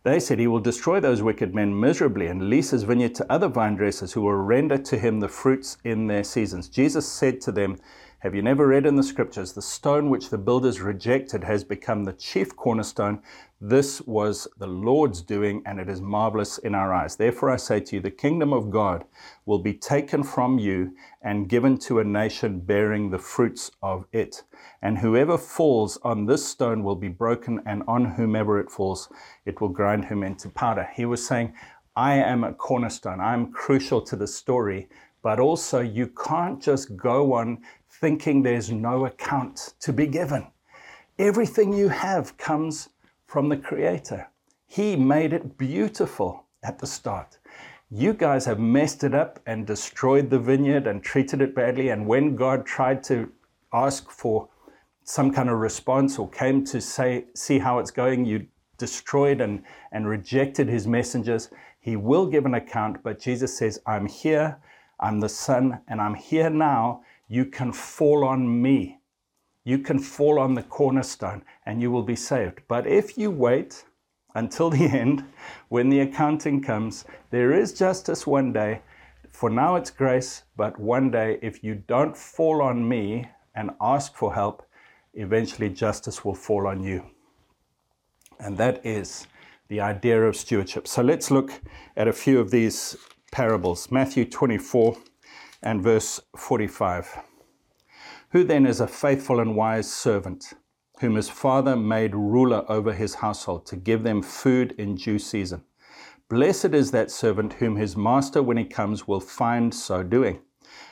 They 0.04 0.20
said 0.20 0.38
he 0.38 0.46
will 0.46 0.60
destroy 0.60 1.00
those 1.00 1.24
wicked 1.24 1.56
men 1.56 1.80
miserably 1.80 2.28
and 2.28 2.50
lease 2.52 2.70
his 2.70 2.84
vineyard 2.84 3.16
to 3.16 3.32
other 3.32 3.48
vine 3.48 3.78
dressers 3.78 4.14
who 4.14 4.22
will 4.22 4.34
render 4.34 4.78
to 4.78 4.98
him 5.00 5.20
the 5.20 5.28
fruits 5.28 5.78
in 5.84 6.06
their 6.06 6.24
seasons. 6.24 6.70
Jesus 6.70 7.08
said 7.08 7.42
to 7.42 7.52
them, 7.52 7.78
have 8.22 8.36
you 8.36 8.44
never 8.44 8.68
read 8.68 8.86
in 8.86 8.96
the 8.98 9.02
scriptures, 9.02 9.54
the 9.54 9.64
stone 9.64 10.12
which 10.12 10.30
the 10.30 10.38
builders 10.38 10.80
rejected 10.80 11.44
has 11.44 11.64
become 11.64 12.04
the 12.04 12.14
chief 12.14 12.56
cornerstone? 12.56 13.20
This 13.60 14.00
was 14.02 14.48
the 14.60 14.68
Lord's 14.68 15.24
doing, 15.24 15.64
and 15.66 15.80
it 15.80 15.90
is 15.90 16.02
marvelous 16.02 16.60
in 16.60 16.76
our 16.76 16.94
eyes. 16.94 17.16
Therefore, 17.16 17.50
I 17.50 17.56
say 17.56 17.80
to 17.80 17.96
you, 17.96 18.00
the 18.00 18.12
kingdom 18.12 18.54
of 18.54 18.70
God 18.70 19.06
will 19.48 19.58
be 19.58 19.74
taken 19.74 20.22
from 20.22 20.60
you 20.60 20.96
and 21.24 21.50
given 21.50 21.80
to 21.80 21.98
a 21.98 22.04
nation 22.04 22.60
bearing 22.60 23.10
the 23.10 23.18
fruits 23.18 23.72
of 23.82 24.06
it. 24.12 24.44
And 24.84 25.00
whoever 25.00 25.36
falls 25.36 25.98
on 26.04 26.28
this 26.28 26.46
stone 26.46 26.84
will 26.84 26.96
be 26.96 27.10
broken, 27.10 27.60
and 27.66 27.82
on 27.88 28.06
whomever 28.06 28.60
it 28.60 28.70
falls, 28.70 29.10
it 29.46 29.60
will 29.60 29.70
grind 29.70 30.06
him 30.06 30.22
into 30.22 30.48
powder. 30.48 30.88
He 30.94 31.06
was 31.06 31.26
saying, 31.26 31.56
I 31.96 32.14
am 32.18 32.44
a 32.44 32.54
cornerstone. 32.54 33.20
I'm 33.20 33.52
crucial 33.52 34.00
to 34.04 34.16
the 34.16 34.28
story, 34.28 34.90
but 35.22 35.40
also 35.40 35.82
you 35.82 36.08
can't 36.08 36.62
just 36.62 36.96
go 36.96 37.34
on 37.34 37.60
thinking 37.90 38.42
there's 38.42 38.72
no 38.72 39.06
account 39.06 39.74
to 39.80 39.94
be 39.94 40.08
given. 40.08 40.48
Everything 41.20 41.74
you 41.74 41.90
have 41.90 42.38
comes 42.38 42.90
from 43.28 43.50
the 43.50 43.58
Creator. 43.58 44.28
He 44.68 44.96
made 44.96 45.34
it 45.34 45.58
beautiful 45.58 46.46
at 46.64 46.80
the 46.80 46.88
start. 46.88 47.38
You 47.90 48.14
guys 48.14 48.46
have 48.46 48.60
messed 48.60 49.04
it 49.04 49.14
up 49.14 49.40
and 49.46 49.68
destroyed 49.68 50.30
the 50.30 50.40
vineyard 50.40 50.88
and 50.88 51.04
treated 51.04 51.42
it 51.42 51.54
badly. 51.54 51.90
And 51.90 52.08
when 52.08 52.36
God 52.36 52.66
tried 52.66 53.04
to 53.04 53.32
ask 53.74 54.10
for 54.10 54.48
some 55.04 55.34
kind 55.34 55.50
of 55.50 55.58
response 55.58 56.18
or 56.18 56.30
came 56.30 56.64
to 56.66 56.80
say, 56.80 57.26
see 57.36 57.60
how 57.60 57.80
it's 57.80 57.92
going, 57.92 58.26
you 58.26 58.48
destroyed 58.78 59.42
and, 59.42 59.64
and 59.92 60.08
rejected 60.08 60.68
his 60.68 60.88
messengers. 60.88 61.50
He 61.80 61.96
will 61.96 62.26
give 62.28 62.46
an 62.46 62.54
account, 62.56 63.04
but 63.04 63.20
Jesus 63.20 63.58
says, 63.58 63.80
I'm 63.86 64.08
here, 64.08 64.58
I'm 65.02 65.20
the 65.20 65.30
Son, 65.30 65.82
and 65.88 66.00
I'm 66.00 66.16
here 66.16 66.50
now. 66.50 67.02
You 67.28 67.46
can 67.46 67.72
fall 67.72 68.24
on 68.24 68.62
me. 68.62 69.00
You 69.64 69.80
can 69.80 70.00
fall 70.00 70.40
on 70.40 70.54
the 70.54 70.64
cornerstone 70.64 71.44
and 71.66 71.82
you 71.82 71.92
will 71.92 72.04
be 72.04 72.16
saved. 72.16 72.60
But 72.68 72.88
if 72.88 73.18
you 73.18 73.32
wait 73.32 73.86
until 74.36 74.70
the 74.70 74.86
end, 75.02 75.24
when 75.70 75.90
the 75.90 76.02
accounting 76.02 76.62
comes, 76.62 77.06
there 77.30 77.52
is 77.52 77.74
justice 77.74 78.26
one 78.26 78.54
day. 78.54 78.82
For 79.30 79.50
now, 79.50 79.76
it's 79.76 79.92
grace, 79.92 80.44
but 80.58 80.80
one 80.80 81.10
day, 81.10 81.40
if 81.42 81.64
you 81.64 81.76
don't 81.76 82.18
fall 82.18 82.62
on 82.62 82.88
me 82.88 83.30
and 83.56 83.72
ask 83.80 84.16
for 84.16 84.34
help, 84.34 84.64
eventually 85.14 85.70
justice 85.70 86.26
will 86.26 86.36
fall 86.36 86.68
on 86.68 86.84
you. 86.84 87.06
And 88.40 88.58
that 88.58 88.86
is 88.86 89.28
the 89.70 89.80
idea 89.80 90.22
of 90.24 90.36
stewardship. 90.36 90.88
So 90.88 91.02
let's 91.02 91.32
look 91.32 91.62
at 91.96 92.08
a 92.08 92.14
few 92.14 92.40
of 92.40 92.52
these 92.52 92.98
parables 93.32 93.90
Matthew 93.90 94.26
24 94.26 94.98
and 95.64 95.82
verse 95.82 96.20
45. 96.36 97.18
Who 98.32 98.44
then 98.44 98.66
is 98.66 98.82
a 98.82 98.88
faithful 98.88 99.40
and 99.40 99.56
wise 99.56 99.92
servant, 99.92 100.54
whom 101.00 101.16
his 101.16 101.30
father 101.30 101.78
made 101.78 102.14
ruler 102.14 102.66
over 102.70 102.94
his 102.94 103.16
household 103.16 103.66
to 103.68 103.78
give 103.78 104.04
them 104.04 104.22
food 104.22 104.74
in 104.78 104.96
due 104.96 105.18
season? 105.18 105.64
Blessed 106.30 106.74
is 106.74 106.92
that 106.92 107.10
servant 107.10 107.54
whom 107.54 107.78
his 107.78 107.98
master, 107.98 108.44
when 108.44 108.58
he 108.58 108.66
comes, 108.66 109.08
will 109.08 109.20
find 109.20 109.74
so 109.74 110.04
doing. 110.04 110.42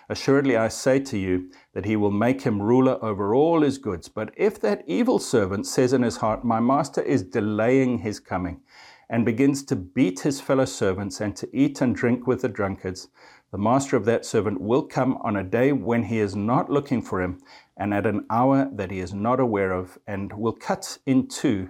Assuredly, 0.09 0.57
I 0.57 0.69
say 0.69 0.99
to 1.01 1.17
you 1.17 1.51
that 1.73 1.85
he 1.85 1.95
will 1.95 2.11
make 2.11 2.41
him 2.41 2.61
ruler 2.61 2.97
over 3.03 3.35
all 3.35 3.61
his 3.61 3.77
goods. 3.77 4.09
But 4.09 4.33
if 4.35 4.59
that 4.61 4.83
evil 4.87 5.19
servant 5.19 5.67
says 5.67 5.93
in 5.93 6.01
his 6.01 6.17
heart, 6.17 6.43
My 6.43 6.59
master 6.59 7.01
is 7.01 7.21
delaying 7.23 7.99
his 7.99 8.19
coming, 8.19 8.61
and 9.09 9.25
begins 9.25 9.63
to 9.63 9.75
beat 9.75 10.19
his 10.19 10.39
fellow 10.39 10.65
servants 10.65 11.19
and 11.19 11.35
to 11.35 11.49
eat 11.51 11.81
and 11.81 11.95
drink 11.95 12.27
with 12.27 12.41
the 12.41 12.49
drunkards, 12.49 13.07
the 13.51 13.57
master 13.57 13.97
of 13.97 14.05
that 14.05 14.25
servant 14.25 14.61
will 14.61 14.83
come 14.83 15.17
on 15.21 15.35
a 15.35 15.43
day 15.43 15.71
when 15.71 16.03
he 16.03 16.19
is 16.19 16.35
not 16.35 16.69
looking 16.69 17.01
for 17.01 17.21
him, 17.21 17.39
and 17.75 17.93
at 17.93 18.05
an 18.05 18.25
hour 18.29 18.69
that 18.71 18.91
he 18.91 18.99
is 18.99 19.13
not 19.13 19.39
aware 19.39 19.71
of, 19.71 19.97
and 20.05 20.31
will 20.33 20.53
cut 20.53 20.99
in 21.05 21.27
two 21.27 21.69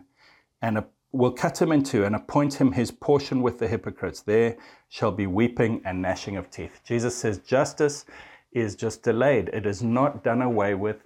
and 0.62 0.84
will 1.12 1.32
cut 1.32 1.62
him 1.62 1.72
in 1.72 1.84
two 1.84 2.04
and 2.04 2.16
appoint 2.16 2.56
him 2.56 2.74
his 2.74 2.92
portion 2.92 3.42
with 3.42 3.60
the 3.60 3.68
hypocrites. 3.68 4.22
There 4.22 4.58
shall 4.90 5.12
be 5.12 5.26
weeping 5.28 5.82
and 5.86 6.02
gnashing 6.02 6.38
of 6.38 6.52
teeth. 6.52 6.82
Jesus 6.84 7.16
says 7.16 7.40
justice 7.40 8.06
is 8.52 8.76
just 8.76 9.04
delayed, 9.04 9.50
it 9.54 9.66
is 9.66 9.82
not 9.82 10.24
done 10.24 10.42
away 10.42 10.76
with. 10.76 10.98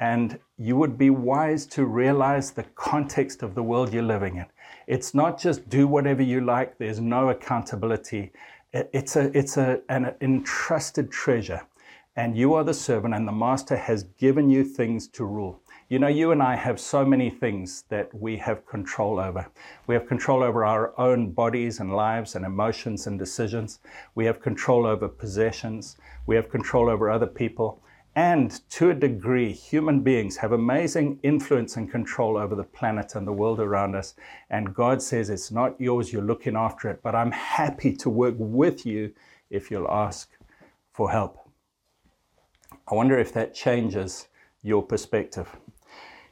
And 0.00 0.38
you 0.56 0.76
would 0.76 0.98
be 0.98 1.10
wise 1.10 1.64
to 1.66 1.84
realize 1.84 2.50
the 2.50 2.64
context 2.74 3.42
of 3.42 3.54
the 3.54 3.62
world 3.62 3.92
you're 3.92 4.02
living 4.02 4.36
in. 4.36 4.46
It's 4.86 5.14
not 5.14 5.38
just 5.38 5.68
do 5.68 5.86
whatever 5.86 6.22
you 6.22 6.40
like, 6.40 6.78
there's 6.78 7.00
no 7.00 7.28
accountability. 7.28 8.32
It's, 8.72 9.16
a, 9.16 9.36
it's 9.36 9.56
a, 9.56 9.80
an 9.88 10.14
entrusted 10.20 11.10
treasure. 11.10 11.62
And 12.16 12.36
you 12.36 12.52
are 12.54 12.64
the 12.64 12.74
servant, 12.74 13.14
and 13.14 13.26
the 13.26 13.32
master 13.32 13.76
has 13.76 14.02
given 14.18 14.50
you 14.50 14.64
things 14.64 15.08
to 15.08 15.24
rule. 15.24 15.62
You 15.88 15.98
know, 15.98 16.08
you 16.08 16.30
and 16.30 16.42
I 16.42 16.56
have 16.56 16.80
so 16.80 17.04
many 17.04 17.30
things 17.30 17.84
that 17.88 18.12
we 18.14 18.36
have 18.38 18.66
control 18.66 19.18
over. 19.18 19.46
We 19.86 19.94
have 19.94 20.06
control 20.06 20.42
over 20.42 20.64
our 20.64 20.98
own 20.98 21.32
bodies 21.32 21.80
and 21.80 21.94
lives 21.94 22.34
and 22.34 22.44
emotions 22.44 23.06
and 23.06 23.18
decisions. 23.18 23.78
We 24.14 24.24
have 24.26 24.40
control 24.40 24.86
over 24.86 25.08
possessions. 25.08 25.96
We 26.26 26.34
have 26.36 26.48
control 26.48 26.88
over 26.88 27.10
other 27.10 27.26
people. 27.26 27.82
And 28.14 28.68
to 28.70 28.90
a 28.90 28.94
degree, 28.94 29.52
human 29.52 30.00
beings 30.00 30.36
have 30.36 30.52
amazing 30.52 31.18
influence 31.22 31.76
and 31.76 31.90
control 31.90 32.36
over 32.36 32.54
the 32.54 32.64
planet 32.64 33.14
and 33.14 33.26
the 33.26 33.32
world 33.32 33.58
around 33.58 33.94
us. 33.94 34.14
And 34.50 34.74
God 34.74 35.00
says, 35.00 35.30
It's 35.30 35.50
not 35.50 35.80
yours, 35.80 36.12
you're 36.12 36.20
looking 36.20 36.54
after 36.54 36.90
it, 36.90 37.00
but 37.02 37.14
I'm 37.14 37.32
happy 37.32 37.94
to 37.96 38.10
work 38.10 38.34
with 38.36 38.84
you 38.84 39.14
if 39.48 39.70
you'll 39.70 39.90
ask 39.90 40.30
for 40.92 41.10
help. 41.10 41.38
I 42.86 42.94
wonder 42.94 43.18
if 43.18 43.32
that 43.32 43.54
changes 43.54 44.28
your 44.62 44.82
perspective. 44.82 45.56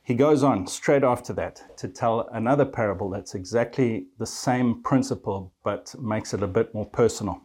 He 0.03 0.15
goes 0.15 0.43
on 0.43 0.67
straight 0.67 1.05
after 1.05 1.33
that 1.35 1.79
to 1.79 1.89
tell 1.89 2.29
another 2.33 2.65
parable 2.65 3.09
that's 3.09 3.35
exactly 3.35 4.07
the 4.19 4.27
same 4.27 4.83
principle 4.83 5.53
but 5.63 5.95
makes 5.99 6.35
it 6.35 6.43
a 6.43 6.47
bit 6.47 6.75
more 6.75 6.87
personal. 6.87 7.41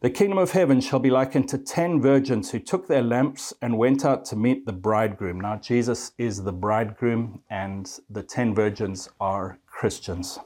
The 0.00 0.10
kingdom 0.10 0.38
of 0.38 0.52
heaven 0.52 0.80
shall 0.80 1.00
be 1.00 1.10
likened 1.10 1.48
to 1.48 1.58
ten 1.58 2.00
virgins 2.00 2.52
who 2.52 2.60
took 2.60 2.86
their 2.86 3.02
lamps 3.02 3.52
and 3.60 3.76
went 3.76 4.04
out 4.04 4.24
to 4.26 4.36
meet 4.36 4.64
the 4.64 4.72
bridegroom. 4.72 5.40
Now, 5.40 5.56
Jesus 5.56 6.12
is 6.16 6.44
the 6.44 6.52
bridegroom, 6.52 7.42
and 7.50 7.90
the 8.08 8.22
ten 8.22 8.54
virgins 8.54 9.08
are 9.18 9.58
Christians. 9.66 10.38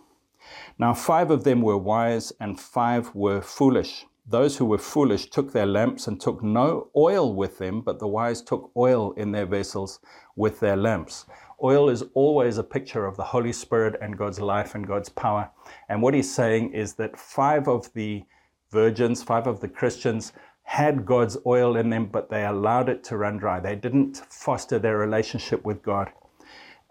Now, 0.79 0.95
five 0.95 1.31
of 1.31 1.45
them 1.45 1.61
were 1.61 1.77
wise, 1.77 2.33
and 2.41 2.59
five 2.59 3.15
were 3.15 3.43
foolish. 3.43 4.07
Those 4.27 4.57
who 4.57 4.65
were 4.65 4.79
foolish 4.79 5.29
took 5.29 5.53
their 5.53 5.67
lamps 5.67 6.07
and 6.07 6.19
took 6.19 6.43
no 6.43 6.89
oil 6.97 7.35
with 7.35 7.59
them, 7.59 7.83
but 7.83 7.99
the 7.99 8.09
wise 8.09 8.41
took 8.41 8.71
oil 8.75 9.13
in 9.19 9.33
their 9.33 9.45
vessels 9.45 10.01
with 10.35 10.61
their 10.61 10.77
lamps. 10.77 11.27
Oil 11.63 11.91
is 11.91 12.05
always 12.15 12.57
a 12.57 12.65
picture 12.65 13.05
of 13.05 13.19
the 13.19 13.25
Holy 13.25 13.53
Spirit 13.53 13.97
and 14.01 14.17
God's 14.17 14.41
life 14.41 14.75
and 14.75 14.87
God's 14.87 15.11
power. 15.11 15.51
And 15.91 16.01
what 16.01 16.15
he's 16.15 16.35
saying 16.35 16.73
is 16.73 16.95
that 16.95 17.19
five 17.19 17.69
of 17.69 17.93
the 17.93 18.25
virgins, 18.73 19.23
five 19.23 19.47
of 19.47 19.61
the 19.61 19.69
Christians, 19.69 20.33
had 20.65 21.05
God's 21.05 21.37
oil 21.47 21.77
in 21.77 21.91
them, 21.91 22.07
but 22.07 22.31
they 22.31 22.45
allowed 22.45 22.89
it 22.89 23.05
to 23.05 23.17
run 23.17 23.37
dry. 23.37 23.61
They 23.61 23.77
didn't 23.77 24.23
foster 24.31 24.79
their 24.79 24.97
relationship 24.97 25.65
with 25.65 25.83
God. 25.83 26.11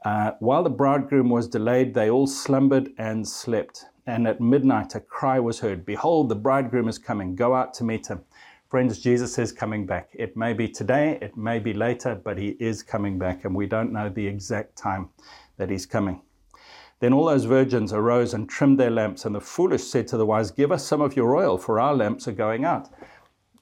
Uh, 0.05 0.31
while 0.39 0.63
the 0.63 0.69
bridegroom 0.69 1.29
was 1.29 1.47
delayed, 1.47 1.93
they 1.93 2.09
all 2.09 2.27
slumbered 2.27 2.91
and 2.97 3.27
slept. 3.27 3.85
And 4.05 4.27
at 4.27 4.41
midnight, 4.41 4.95
a 4.95 4.99
cry 4.99 5.39
was 5.39 5.59
heard 5.59 5.85
Behold, 5.85 6.29
the 6.29 6.35
bridegroom 6.35 6.87
is 6.87 6.97
coming. 6.97 7.35
Go 7.35 7.53
out 7.55 7.73
to 7.75 7.83
meet 7.83 8.07
him. 8.07 8.21
Friends, 8.69 8.99
Jesus 8.99 9.37
is 9.37 9.51
coming 9.51 9.85
back. 9.85 10.09
It 10.13 10.37
may 10.37 10.53
be 10.53 10.67
today, 10.67 11.17
it 11.21 11.35
may 11.35 11.59
be 11.59 11.73
later, 11.73 12.15
but 12.15 12.37
he 12.37 12.55
is 12.59 12.83
coming 12.83 13.19
back, 13.19 13.43
and 13.45 13.53
we 13.53 13.67
don't 13.67 13.91
know 13.91 14.09
the 14.09 14.25
exact 14.25 14.77
time 14.77 15.09
that 15.57 15.69
he's 15.69 15.85
coming. 15.85 16.21
Then 17.01 17.13
all 17.13 17.25
those 17.25 17.45
virgins 17.45 17.91
arose 17.91 18.33
and 18.33 18.47
trimmed 18.47 18.79
their 18.79 18.91
lamps, 18.91 19.25
and 19.25 19.35
the 19.35 19.41
foolish 19.41 19.83
said 19.83 20.07
to 20.09 20.17
the 20.17 20.25
wise, 20.25 20.51
Give 20.51 20.71
us 20.71 20.85
some 20.85 21.01
of 21.01 21.15
your 21.15 21.35
oil, 21.35 21.57
for 21.57 21.79
our 21.79 21.95
lamps 21.95 22.27
are 22.27 22.31
going 22.31 22.63
out. 22.63 22.89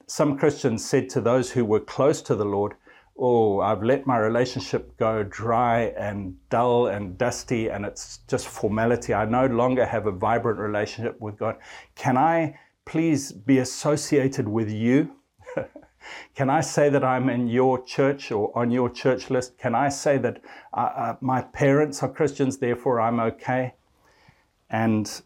Some 0.08 0.38
Christians 0.38 0.84
said 0.84 1.10
to 1.10 1.22
those 1.22 1.51
who 1.51 1.63
were 1.63 1.79
close 1.79 2.22
to 2.24 2.36
the 2.36 2.46
Lord, 2.46 2.75
oh, 3.19 3.60
I've 3.60 3.84
let 3.84 4.08
my 4.08 4.17
relationship 4.17 4.98
go 4.98 5.24
dry 5.24 5.93
and 5.98 6.36
dull 6.50 6.88
and 6.88 7.17
dusty, 7.17 7.69
and 7.69 7.86
it's 7.86 8.19
just 8.27 8.48
formality. 8.48 9.13
I 9.13 9.25
no 9.25 9.46
longer 9.46 9.86
have 9.86 10.08
a 10.08 10.12
vibrant 10.12 10.60
relationship 10.60 11.19
with 11.19 11.38
God. 11.38 11.58
Can 11.96 12.17
I 12.17 12.58
please 12.86 13.31
be 13.31 13.60
associated 13.60 14.48
with 14.48 14.69
you? 14.69 15.15
Can 16.36 16.50
I 16.50 16.62
say 16.62 16.89
that 16.89 17.04
I'm 17.04 17.30
in 17.30 17.48
your 17.48 17.84
church 17.84 18.32
or 18.32 18.58
on 18.58 18.72
your 18.72 18.89
church 18.89 19.30
list? 19.30 19.58
Can 19.58 19.75
I 19.75 19.89
say 19.89 20.18
that 20.18 20.42
uh, 20.74 20.89
uh, 20.96 21.16
my 21.22 21.42
parents 21.42 22.01
are 22.04 22.10
Christians, 22.10 22.58
therefore 22.58 23.01
I'm 23.01 23.20
okay? 23.20 23.74
And 24.70 25.22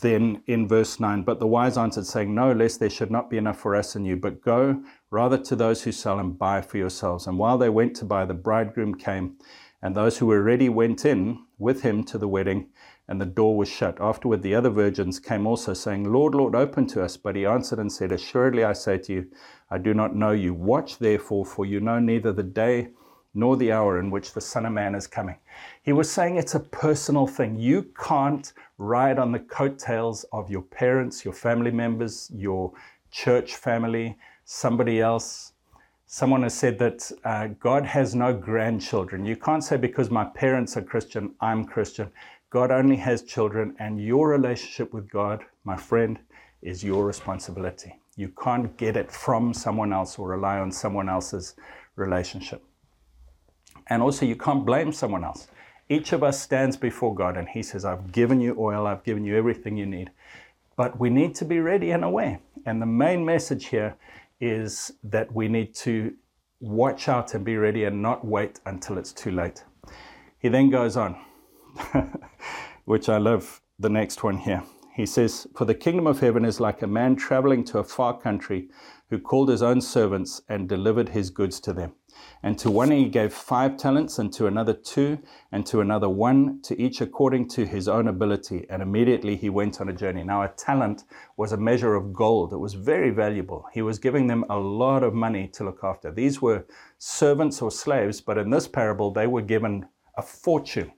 then 0.00 0.42
in 0.46 0.68
verse 0.68 1.00
9, 1.00 1.22
but 1.22 1.40
the 1.40 1.46
wise 1.46 1.76
answered, 1.76 2.06
saying, 2.06 2.34
No, 2.34 2.52
lest 2.52 2.80
there 2.80 2.90
should 2.90 3.10
not 3.10 3.28
be 3.28 3.38
enough 3.38 3.58
for 3.58 3.74
us 3.74 3.96
and 3.96 4.06
you, 4.06 4.16
but 4.16 4.40
go 4.40 4.82
rather 5.10 5.38
to 5.38 5.56
those 5.56 5.82
who 5.82 5.92
sell 5.92 6.18
and 6.18 6.38
buy 6.38 6.60
for 6.60 6.78
yourselves. 6.78 7.26
And 7.26 7.38
while 7.38 7.58
they 7.58 7.68
went 7.68 7.96
to 7.96 8.04
buy, 8.04 8.24
the 8.24 8.34
bridegroom 8.34 8.94
came, 8.94 9.36
and 9.82 9.96
those 9.96 10.18
who 10.18 10.26
were 10.26 10.42
ready 10.42 10.68
went 10.68 11.04
in 11.04 11.44
with 11.58 11.82
him 11.82 12.04
to 12.04 12.18
the 12.18 12.28
wedding, 12.28 12.68
and 13.08 13.20
the 13.20 13.26
door 13.26 13.56
was 13.56 13.68
shut. 13.68 14.00
Afterward, 14.00 14.42
the 14.42 14.54
other 14.54 14.70
virgins 14.70 15.18
came 15.18 15.46
also, 15.46 15.74
saying, 15.74 16.04
Lord, 16.04 16.34
Lord, 16.34 16.54
open 16.54 16.86
to 16.88 17.02
us. 17.02 17.16
But 17.16 17.34
he 17.34 17.44
answered 17.44 17.80
and 17.80 17.90
said, 17.90 18.12
Assuredly 18.12 18.62
I 18.62 18.72
say 18.72 18.98
to 18.98 19.12
you, 19.12 19.26
I 19.70 19.78
do 19.78 19.94
not 19.94 20.16
know 20.16 20.32
you. 20.32 20.52
Watch 20.52 20.98
therefore, 20.98 21.46
for 21.46 21.64
you 21.64 21.80
know 21.80 21.98
neither 21.98 22.32
the 22.32 22.42
day 22.42 22.88
nor 23.34 23.56
the 23.56 23.70
hour 23.70 24.00
in 24.00 24.10
which 24.10 24.32
the 24.32 24.40
Son 24.40 24.66
of 24.66 24.72
Man 24.72 24.94
is 24.94 25.06
coming. 25.06 25.36
He 25.82 25.92
was 25.92 26.10
saying 26.10 26.36
it's 26.36 26.56
a 26.56 26.60
personal 26.60 27.26
thing. 27.26 27.58
You 27.58 27.86
can't 27.98 28.52
ride 28.78 29.18
on 29.18 29.30
the 29.30 29.38
coattails 29.38 30.24
of 30.32 30.50
your 30.50 30.62
parents, 30.62 31.24
your 31.24 31.34
family 31.34 31.70
members, 31.70 32.30
your 32.34 32.72
church 33.12 33.54
family, 33.56 34.18
somebody 34.44 35.00
else. 35.00 35.52
Someone 36.06 36.42
has 36.42 36.54
said 36.54 36.76
that 36.80 37.12
uh, 37.24 37.48
God 37.60 37.86
has 37.86 38.16
no 38.16 38.34
grandchildren. 38.34 39.24
You 39.24 39.36
can't 39.36 39.62
say 39.62 39.76
because 39.76 40.10
my 40.10 40.24
parents 40.24 40.76
are 40.76 40.82
Christian, 40.82 41.34
I'm 41.40 41.64
Christian. 41.64 42.10
God 42.50 42.72
only 42.72 42.96
has 42.96 43.22
children, 43.22 43.76
and 43.78 44.04
your 44.04 44.28
relationship 44.28 44.92
with 44.92 45.08
God, 45.08 45.44
my 45.62 45.76
friend, 45.76 46.18
is 46.62 46.82
your 46.82 47.06
responsibility. 47.06 47.99
You 48.16 48.28
can't 48.28 48.76
get 48.76 48.96
it 48.96 49.10
from 49.10 49.54
someone 49.54 49.92
else 49.92 50.18
or 50.18 50.28
rely 50.28 50.58
on 50.58 50.72
someone 50.72 51.08
else's 51.08 51.54
relationship. 51.96 52.62
And 53.88 54.02
also, 54.02 54.26
you 54.26 54.36
can't 54.36 54.64
blame 54.66 54.92
someone 54.92 55.24
else. 55.24 55.48
Each 55.88 56.12
of 56.12 56.22
us 56.22 56.40
stands 56.40 56.76
before 56.76 57.14
God 57.14 57.36
and 57.36 57.48
He 57.48 57.62
says, 57.62 57.84
I've 57.84 58.12
given 58.12 58.40
you 58.40 58.54
oil, 58.58 58.86
I've 58.86 59.02
given 59.02 59.24
you 59.24 59.36
everything 59.36 59.76
you 59.76 59.86
need. 59.86 60.10
But 60.76 60.98
we 60.98 61.10
need 61.10 61.34
to 61.36 61.44
be 61.44 61.60
ready 61.60 61.90
and 61.90 62.04
aware. 62.04 62.40
And 62.64 62.80
the 62.80 62.86
main 62.86 63.24
message 63.24 63.66
here 63.66 63.96
is 64.40 64.92
that 65.02 65.34
we 65.34 65.48
need 65.48 65.74
to 65.74 66.14
watch 66.60 67.08
out 67.08 67.34
and 67.34 67.44
be 67.44 67.56
ready 67.56 67.84
and 67.84 68.02
not 68.02 68.24
wait 68.24 68.60
until 68.66 68.98
it's 68.98 69.12
too 69.12 69.30
late. 69.30 69.64
He 70.38 70.48
then 70.48 70.70
goes 70.70 70.96
on, 70.96 71.20
which 72.84 73.08
I 73.08 73.18
love 73.18 73.60
the 73.78 73.90
next 73.90 74.22
one 74.22 74.38
here. 74.38 74.62
He 75.00 75.06
says, 75.06 75.46
For 75.56 75.64
the 75.64 75.74
kingdom 75.74 76.06
of 76.06 76.20
heaven 76.20 76.44
is 76.44 76.60
like 76.60 76.82
a 76.82 76.86
man 76.86 77.16
traveling 77.16 77.64
to 77.64 77.78
a 77.78 77.84
far 77.84 78.20
country 78.20 78.68
who 79.08 79.18
called 79.18 79.48
his 79.48 79.62
own 79.62 79.80
servants 79.80 80.42
and 80.46 80.68
delivered 80.68 81.08
his 81.08 81.30
goods 81.30 81.58
to 81.60 81.72
them. 81.72 81.94
And 82.42 82.58
to 82.58 82.70
one 82.70 82.90
he 82.90 83.08
gave 83.08 83.32
five 83.32 83.78
talents, 83.78 84.18
and 84.18 84.30
to 84.34 84.46
another 84.46 84.74
two, 84.74 85.18
and 85.52 85.64
to 85.64 85.80
another 85.80 86.10
one, 86.10 86.60
to 86.64 86.78
each 86.78 87.00
according 87.00 87.48
to 87.48 87.64
his 87.64 87.88
own 87.88 88.08
ability. 88.08 88.66
And 88.68 88.82
immediately 88.82 89.36
he 89.36 89.48
went 89.48 89.80
on 89.80 89.88
a 89.88 89.94
journey. 89.94 90.22
Now, 90.22 90.42
a 90.42 90.48
talent 90.48 91.04
was 91.38 91.52
a 91.52 91.56
measure 91.56 91.94
of 91.94 92.12
gold, 92.12 92.52
it 92.52 92.58
was 92.58 92.74
very 92.74 93.08
valuable. 93.08 93.64
He 93.72 93.80
was 93.80 93.98
giving 93.98 94.26
them 94.26 94.44
a 94.50 94.58
lot 94.58 95.02
of 95.02 95.14
money 95.14 95.48
to 95.54 95.64
look 95.64 95.80
after. 95.82 96.12
These 96.12 96.42
were 96.42 96.66
servants 96.98 97.62
or 97.62 97.70
slaves, 97.70 98.20
but 98.20 98.36
in 98.36 98.50
this 98.50 98.68
parable, 98.68 99.10
they 99.10 99.26
were 99.26 99.40
given 99.40 99.88
a 100.18 100.20
fortune. 100.20 100.92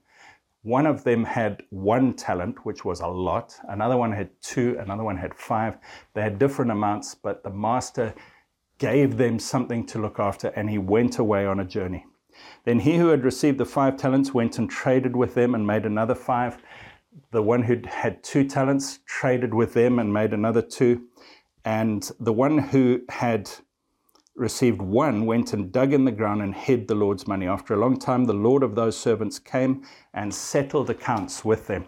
One 0.63 0.85
of 0.85 1.03
them 1.03 1.25
had 1.25 1.63
one 1.71 2.13
talent, 2.13 2.65
which 2.65 2.85
was 2.85 3.01
a 3.01 3.07
lot. 3.07 3.59
Another 3.67 3.97
one 3.97 4.13
had 4.13 4.29
two. 4.41 4.77
Another 4.79 5.03
one 5.03 5.17
had 5.17 5.35
five. 5.35 5.77
They 6.13 6.21
had 6.21 6.39
different 6.39 6.71
amounts, 6.71 7.15
but 7.15 7.43
the 7.43 7.49
master 7.49 8.13
gave 8.77 9.17
them 9.17 9.39
something 9.39 9.85
to 9.87 9.99
look 9.99 10.19
after, 10.19 10.47
and 10.49 10.69
he 10.69 10.77
went 10.77 11.19
away 11.19 11.45
on 11.45 11.59
a 11.59 11.65
journey. 11.65 12.05
Then 12.63 12.79
he 12.79 12.97
who 12.97 13.09
had 13.09 13.25
received 13.25 13.57
the 13.57 13.65
five 13.65 13.97
talents 13.97 14.33
went 14.33 14.57
and 14.57 14.69
traded 14.69 15.15
with 15.17 15.35
them 15.35 15.53
and 15.53 15.67
made 15.67 15.85
another 15.85 16.15
five. 16.15 16.57
The 17.31 17.43
one 17.43 17.63
who 17.63 17.81
had 17.85 18.23
two 18.23 18.47
talents 18.47 18.99
traded 19.05 19.53
with 19.53 19.73
them 19.73 19.99
and 19.99 20.13
made 20.13 20.33
another 20.33 20.61
two. 20.61 21.03
And 21.65 22.09
the 22.19 22.33
one 22.33 22.57
who 22.57 23.01
had 23.09 23.49
received 24.35 24.81
one 24.81 25.25
went 25.25 25.53
and 25.53 25.71
dug 25.71 25.93
in 25.93 26.05
the 26.05 26.11
ground 26.11 26.41
and 26.41 26.55
hid 26.55 26.87
the 26.87 26.95
Lord's 26.95 27.27
money. 27.27 27.47
After 27.47 27.73
a 27.73 27.77
long 27.77 27.97
time, 27.97 28.25
the 28.25 28.33
Lord 28.33 28.63
of 28.63 28.75
those 28.75 28.97
servants 28.97 29.39
came 29.39 29.83
and 30.13 30.33
settled 30.33 30.89
accounts 30.89 31.45
with 31.45 31.67
them. 31.67 31.85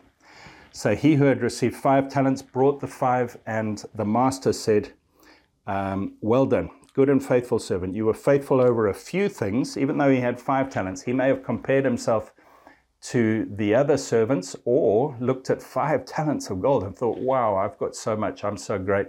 So 0.71 0.95
he 0.95 1.15
who 1.15 1.25
had 1.25 1.41
received 1.41 1.75
five 1.75 2.09
talents 2.09 2.41
brought 2.41 2.81
the 2.81 2.87
five, 2.87 3.37
and 3.45 3.83
the 3.95 4.05
master 4.05 4.53
said, 4.53 4.91
um, 5.65 6.15
Well 6.21 6.45
done, 6.45 6.69
Good 6.95 7.09
and 7.09 7.21
faithful 7.21 7.59
servant, 7.59 7.93
you 7.93 8.05
were 8.05 8.13
faithful 8.13 8.61
over 8.61 8.87
a 8.87 8.93
few 8.93 9.27
things, 9.27 9.75
even 9.75 9.97
though 9.97 10.09
he 10.09 10.21
had 10.21 10.39
five 10.39 10.69
talents. 10.69 11.01
He 11.01 11.11
may 11.11 11.27
have 11.27 11.43
compared 11.43 11.83
himself 11.83 12.31
to 13.11 13.45
the 13.53 13.75
other 13.75 13.97
servants 13.97 14.55
or 14.63 15.17
looked 15.19 15.49
at 15.49 15.61
five 15.61 16.05
talents 16.05 16.49
of 16.49 16.61
gold 16.61 16.85
and 16.85 16.97
thought, 16.97 17.17
wow, 17.17 17.57
I've 17.57 17.77
got 17.77 17.97
so 17.97 18.15
much, 18.15 18.45
I'm 18.45 18.55
so 18.55 18.79
great. 18.79 19.07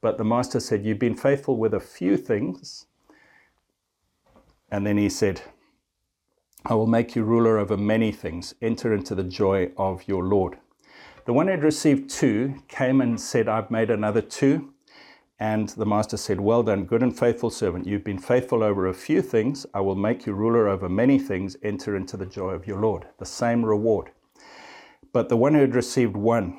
But 0.00 0.18
the 0.18 0.24
master 0.24 0.60
said, 0.60 0.84
You've 0.84 0.98
been 0.98 1.16
faithful 1.16 1.56
with 1.56 1.74
a 1.74 1.80
few 1.80 2.16
things. 2.16 2.86
And 4.70 4.86
then 4.86 4.98
he 4.98 5.08
said, 5.08 5.42
I 6.64 6.74
will 6.74 6.86
make 6.86 7.16
you 7.16 7.24
ruler 7.24 7.58
over 7.58 7.76
many 7.76 8.12
things. 8.12 8.54
Enter 8.60 8.92
into 8.92 9.14
the 9.14 9.24
joy 9.24 9.70
of 9.76 10.06
your 10.06 10.24
Lord. 10.24 10.58
The 11.24 11.32
one 11.32 11.46
who 11.46 11.52
had 11.52 11.62
received 11.62 12.10
two 12.10 12.62
came 12.68 13.00
and 13.00 13.20
said, 13.20 13.48
I've 13.48 13.70
made 13.70 13.90
another 13.90 14.20
two. 14.20 14.72
And 15.40 15.68
the 15.70 15.86
master 15.86 16.16
said, 16.16 16.40
Well 16.40 16.62
done, 16.62 16.84
good 16.84 17.02
and 17.02 17.16
faithful 17.16 17.50
servant. 17.50 17.86
You've 17.86 18.04
been 18.04 18.18
faithful 18.18 18.62
over 18.62 18.86
a 18.86 18.94
few 18.94 19.22
things. 19.22 19.66
I 19.72 19.80
will 19.80 19.94
make 19.94 20.26
you 20.26 20.32
ruler 20.32 20.68
over 20.68 20.88
many 20.88 21.18
things. 21.18 21.56
Enter 21.62 21.96
into 21.96 22.16
the 22.16 22.26
joy 22.26 22.50
of 22.50 22.66
your 22.66 22.80
Lord. 22.80 23.06
The 23.18 23.26
same 23.26 23.64
reward. 23.64 24.10
But 25.12 25.28
the 25.28 25.36
one 25.36 25.54
who 25.54 25.60
had 25.60 25.74
received 25.74 26.16
one 26.16 26.58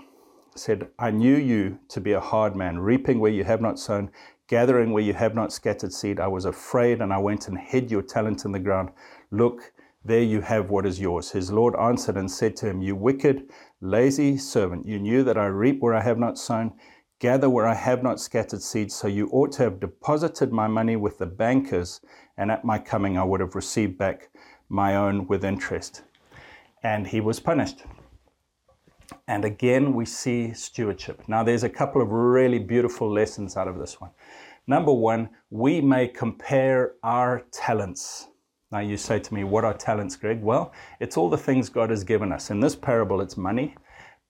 said, 0.60 0.90
I 1.00 1.12
knew 1.12 1.36
you 1.36 1.80
to 1.90 2.02
be 2.02 2.12
a 2.12 2.20
hard 2.20 2.56
man, 2.56 2.80
reaping 2.80 3.20
where 3.20 3.32
you 3.32 3.44
have 3.44 3.62
not 3.62 3.80
sown, 3.80 4.12
gathering 4.48 4.92
where 4.92 5.04
you 5.04 5.14
have 5.14 5.34
not 5.34 5.54
scattered 5.54 5.94
seed. 5.94 6.20
I 6.20 6.28
was 6.28 6.46
afraid, 6.46 7.02
and 7.02 7.14
I 7.14 7.18
went 7.18 7.48
and 7.48 7.58
hid 7.58 7.90
your 7.90 8.02
talent 8.02 8.46
in 8.46 8.52
the 8.52 8.60
ground. 8.60 8.90
Look, 9.32 9.74
there 10.04 10.24
you 10.24 10.42
have 10.42 10.70
what 10.70 10.86
is 10.86 11.00
yours. 11.00 11.32
His 11.32 11.52
Lord 11.52 11.76
answered 11.76 12.18
and 12.18 12.30
said 12.30 12.56
to 12.58 12.68
him, 12.68 12.82
You 12.82 12.96
wicked, 12.96 13.50
lazy 13.82 14.38
servant, 14.38 14.86
you 14.86 15.00
knew 15.00 15.24
that 15.24 15.38
I 15.38 15.46
reap 15.46 15.82
where 15.82 15.96
I 15.96 16.02
have 16.02 16.20
not 16.20 16.38
sown 16.38 16.74
gather 17.20 17.50
where 17.50 17.68
I 17.68 17.74
have 17.74 18.02
not 18.02 18.20
scattered 18.20 18.62
seed, 18.62 18.92
so 18.92 19.08
you 19.08 19.30
ought 19.32 19.52
to 19.54 19.64
have 19.64 19.80
deposited 19.80 20.52
my 20.52 20.68
money 20.68 20.96
with 20.96 21.18
the 21.18 21.26
bankers, 21.26 22.00
and 22.38 22.50
at 22.50 22.64
my 22.64 22.80
coming 22.80 23.18
I 23.18 23.24
would 23.24 23.42
have 23.42 23.56
received 23.56 23.98
back 23.98 24.30
my 24.70 24.96
own 24.96 25.28
with 25.28 25.44
interest. 25.44 26.04
And 26.82 27.08
he 27.08 27.20
was 27.20 27.40
punished. 27.40 27.84
And 29.28 29.46
again, 29.46 29.94
we 29.94 30.06
see 30.06 30.54
stewardship. 30.54 31.24
Now, 31.28 31.44
there's 31.44 31.64
a 31.64 31.70
couple 31.70 32.02
of 32.02 32.10
really 32.12 32.60
beautiful 32.60 33.12
lessons 33.12 33.58
out 33.58 33.68
of 33.68 33.78
this 33.78 34.00
one. 34.00 34.12
Number 34.68 34.94
one, 34.94 35.30
we 35.50 35.82
may 35.82 36.08
compare 36.08 36.94
our 37.04 37.44
talents. 37.52 38.28
Now, 38.72 38.80
you 38.80 38.98
say 38.98 39.20
to 39.20 39.34
me, 39.34 39.44
What 39.44 39.66
are 39.66 39.74
talents, 39.74 40.16
Greg? 40.16 40.42
Well, 40.42 40.72
it's 41.00 41.18
all 41.18 41.30
the 41.30 41.38
things 41.38 41.70
God 41.70 41.90
has 41.90 42.04
given 42.04 42.32
us. 42.32 42.52
In 42.52 42.60
this 42.60 42.76
parable, 42.76 43.22
it's 43.22 43.36
money. 43.36 43.76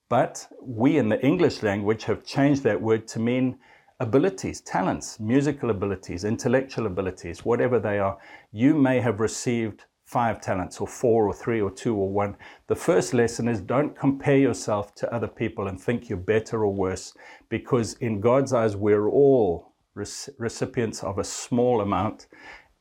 But 0.08 0.48
we 0.62 0.98
in 0.98 1.08
the 1.08 1.24
English 1.24 1.62
language 1.62 2.04
have 2.04 2.24
changed 2.24 2.62
that 2.64 2.80
word 2.80 3.06
to 3.08 3.20
mean 3.20 3.58
abilities, 4.00 4.62
talents, 4.62 5.20
musical 5.20 5.70
abilities, 5.70 6.24
intellectual 6.24 6.86
abilities, 6.86 7.44
whatever 7.44 7.78
they 7.78 7.98
are. 7.98 8.18
You 8.50 8.74
may 8.74 9.00
have 9.00 9.20
received 9.20 9.84
five 10.10 10.40
talents, 10.40 10.80
or 10.80 10.88
four, 10.88 11.28
or 11.28 11.32
three, 11.32 11.60
or 11.60 11.70
two, 11.70 11.94
or 11.94 12.08
one. 12.08 12.36
The 12.66 12.74
first 12.74 13.14
lesson 13.14 13.46
is 13.46 13.60
don't 13.60 13.96
compare 13.96 14.38
yourself 14.38 14.92
to 14.96 15.14
other 15.14 15.28
people 15.28 15.68
and 15.68 15.80
think 15.80 16.08
you're 16.08 16.18
better 16.18 16.64
or 16.64 16.74
worse, 16.74 17.14
because 17.48 17.94
in 17.94 18.20
God's 18.20 18.52
eyes, 18.52 18.74
we're 18.74 19.08
all 19.08 19.72
recipients 19.94 21.04
of 21.04 21.18
a 21.18 21.24
small 21.24 21.80
amount. 21.80 22.26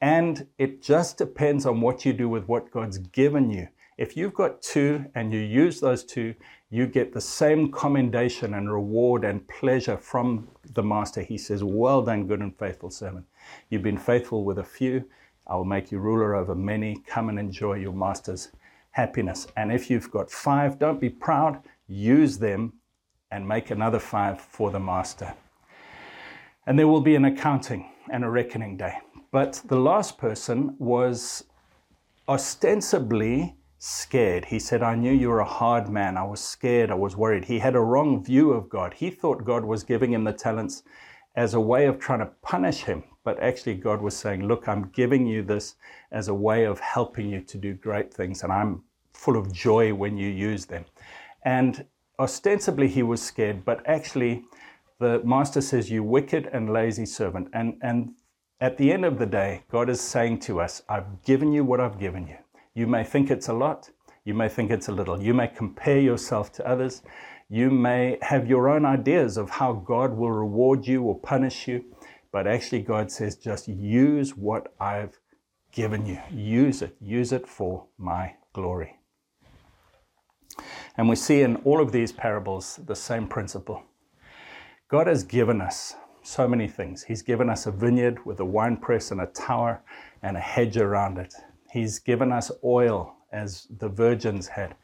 And 0.01 0.47
it 0.57 0.81
just 0.81 1.19
depends 1.19 1.67
on 1.67 1.81
what 1.81 2.03
you 2.03 2.13
do 2.13 2.27
with 2.29 2.47
what 2.47 2.71
God's 2.71 2.97
given 2.97 3.51
you. 3.51 3.67
If 3.99 4.17
you've 4.17 4.33
got 4.33 4.63
two 4.63 5.05
and 5.13 5.31
you 5.31 5.39
use 5.39 5.79
those 5.79 6.03
two, 6.03 6.33
you 6.71 6.87
get 6.87 7.13
the 7.13 7.21
same 7.21 7.71
commendation 7.71 8.55
and 8.55 8.71
reward 8.71 9.23
and 9.23 9.47
pleasure 9.47 9.97
from 9.97 10.47
the 10.73 10.81
master. 10.81 11.21
He 11.21 11.37
says, 11.37 11.63
Well 11.63 12.01
done, 12.01 12.25
good 12.25 12.39
and 12.39 12.57
faithful 12.57 12.89
servant. 12.89 13.25
You've 13.69 13.83
been 13.83 13.97
faithful 13.99 14.45
with 14.45 14.57
a 14.57 14.63
few. 14.63 15.05
I 15.49 15.55
will 15.55 15.65
make 15.65 15.91
you 15.91 15.97
ruler 15.99 16.35
over 16.35 16.53
many. 16.53 16.97
Come 17.07 17.29
and 17.29 17.39
enjoy 17.39 17.73
your 17.75 17.93
master's 17.93 18.51
happiness. 18.91 19.47
And 19.57 19.71
if 19.71 19.89
you've 19.89 20.12
got 20.12 20.29
five, 20.29 20.77
don't 20.77 21.01
be 21.01 21.09
proud. 21.09 21.63
Use 21.88 22.38
them 22.38 22.73
and 23.31 23.47
make 23.47 23.71
another 23.71 23.99
five 23.99 24.39
for 24.39 24.71
the 24.71 24.79
master. 24.79 25.33
And 26.67 26.77
there 26.77 26.88
will 26.88 27.01
be 27.01 27.15
an 27.15 27.25
accounting 27.25 27.89
and 28.12 28.23
a 28.23 28.29
reckoning 28.29 28.77
day. 28.77 28.93
But 29.31 29.62
the 29.65 29.79
last 29.79 30.17
person 30.17 30.75
was 30.79 31.43
ostensibly 32.27 33.55
scared. 33.79 34.45
He 34.45 34.59
said, 34.59 34.83
I 34.83 34.95
knew 34.95 35.13
you 35.13 35.29
were 35.29 35.39
a 35.39 35.45
hard 35.45 35.89
man. 35.89 36.17
I 36.17 36.23
was 36.23 36.41
scared. 36.41 36.91
I 36.91 36.95
was 36.95 37.15
worried. 37.15 37.45
He 37.45 37.59
had 37.59 37.75
a 37.75 37.81
wrong 37.81 38.23
view 38.23 38.51
of 38.51 38.69
God. 38.69 38.93
He 38.93 39.09
thought 39.09 39.45
God 39.45 39.65
was 39.65 39.83
giving 39.83 40.13
him 40.13 40.25
the 40.25 40.33
talents 40.33 40.83
as 41.35 41.53
a 41.53 41.59
way 41.59 41.85
of 41.85 41.99
trying 41.99 42.19
to 42.19 42.31
punish 42.41 42.83
him. 42.83 43.03
But 43.29 43.43
actually, 43.43 43.75
God 43.75 44.01
was 44.01 44.17
saying, 44.17 44.47
Look, 44.47 44.67
I'm 44.67 44.89
giving 44.89 45.27
you 45.27 45.43
this 45.43 45.75
as 46.11 46.29
a 46.29 46.33
way 46.33 46.63
of 46.65 46.79
helping 46.79 47.29
you 47.29 47.41
to 47.41 47.59
do 47.59 47.75
great 47.75 48.11
things. 48.11 48.41
And 48.41 48.51
I'm 48.51 48.81
full 49.13 49.37
of 49.37 49.53
joy 49.53 49.93
when 49.93 50.17
you 50.17 50.29
use 50.29 50.65
them. 50.65 50.83
And 51.43 51.85
ostensibly, 52.17 52.87
he 52.87 53.03
was 53.03 53.21
scared. 53.21 53.63
But 53.63 53.87
actually, 53.87 54.45
the 54.97 55.21
master 55.23 55.61
says, 55.61 55.91
You 55.91 56.01
wicked 56.01 56.49
and 56.51 56.73
lazy 56.73 57.05
servant. 57.05 57.49
And, 57.53 57.77
and 57.83 58.13
at 58.61 58.79
the 58.79 58.91
end 58.91 59.05
of 59.05 59.19
the 59.19 59.27
day, 59.27 59.61
God 59.69 59.91
is 59.91 60.01
saying 60.01 60.39
to 60.47 60.59
us, 60.59 60.81
I've 60.89 61.21
given 61.21 61.53
you 61.53 61.63
what 61.63 61.79
I've 61.79 61.99
given 61.99 62.25
you. 62.25 62.37
You 62.73 62.87
may 62.87 63.03
think 63.03 63.29
it's 63.29 63.49
a 63.49 63.53
lot, 63.53 63.91
you 64.25 64.33
may 64.33 64.49
think 64.49 64.71
it's 64.71 64.87
a 64.87 64.91
little. 64.91 65.21
You 65.21 65.35
may 65.35 65.49
compare 65.49 65.99
yourself 65.99 66.51
to 66.53 66.67
others. 66.67 67.03
You 67.47 67.69
may 67.69 68.17
have 68.23 68.47
your 68.47 68.69
own 68.69 68.85
ideas 68.85 69.37
of 69.37 69.51
how 69.51 69.73
God 69.73 70.17
will 70.17 70.31
reward 70.31 70.87
you 70.87 71.03
or 71.03 71.19
punish 71.19 71.67
you, 71.67 71.85
but 72.31 72.47
actually, 72.47 72.81
God 72.81 73.11
says, 73.11 73.35
just 73.35 73.67
use 73.67 74.35
what 74.35 74.73
I've 74.79 75.19
given 75.71 76.05
you. 76.05 76.19
Use 76.31 76.81
it. 76.81 76.95
Use 77.01 77.31
it 77.31 77.47
for 77.47 77.87
my 77.97 78.35
glory. 78.53 78.95
And 80.97 81.07
we 81.07 81.15
see 81.15 81.41
in 81.41 81.57
all 81.57 81.81
of 81.81 81.91
these 81.91 82.11
parables 82.11 82.79
the 82.85 82.95
same 82.95 83.27
principle. 83.27 83.83
God 84.89 85.07
has 85.07 85.23
given 85.23 85.61
us 85.61 85.95
so 86.23 86.47
many 86.47 86.67
things. 86.67 87.03
He's 87.03 87.21
given 87.21 87.49
us 87.49 87.65
a 87.65 87.71
vineyard 87.71 88.25
with 88.25 88.39
a 88.39 88.45
winepress 88.45 89.11
and 89.11 89.21
a 89.21 89.27
tower 89.27 89.81
and 90.21 90.35
a 90.35 90.41
hedge 90.41 90.77
around 90.77 91.17
it. 91.17 91.33
He's 91.71 91.99
given 91.99 92.31
us 92.31 92.51
oil 92.63 93.15
as 93.31 93.67
the 93.79 93.89
virgins 93.89 94.47
had. 94.47 94.75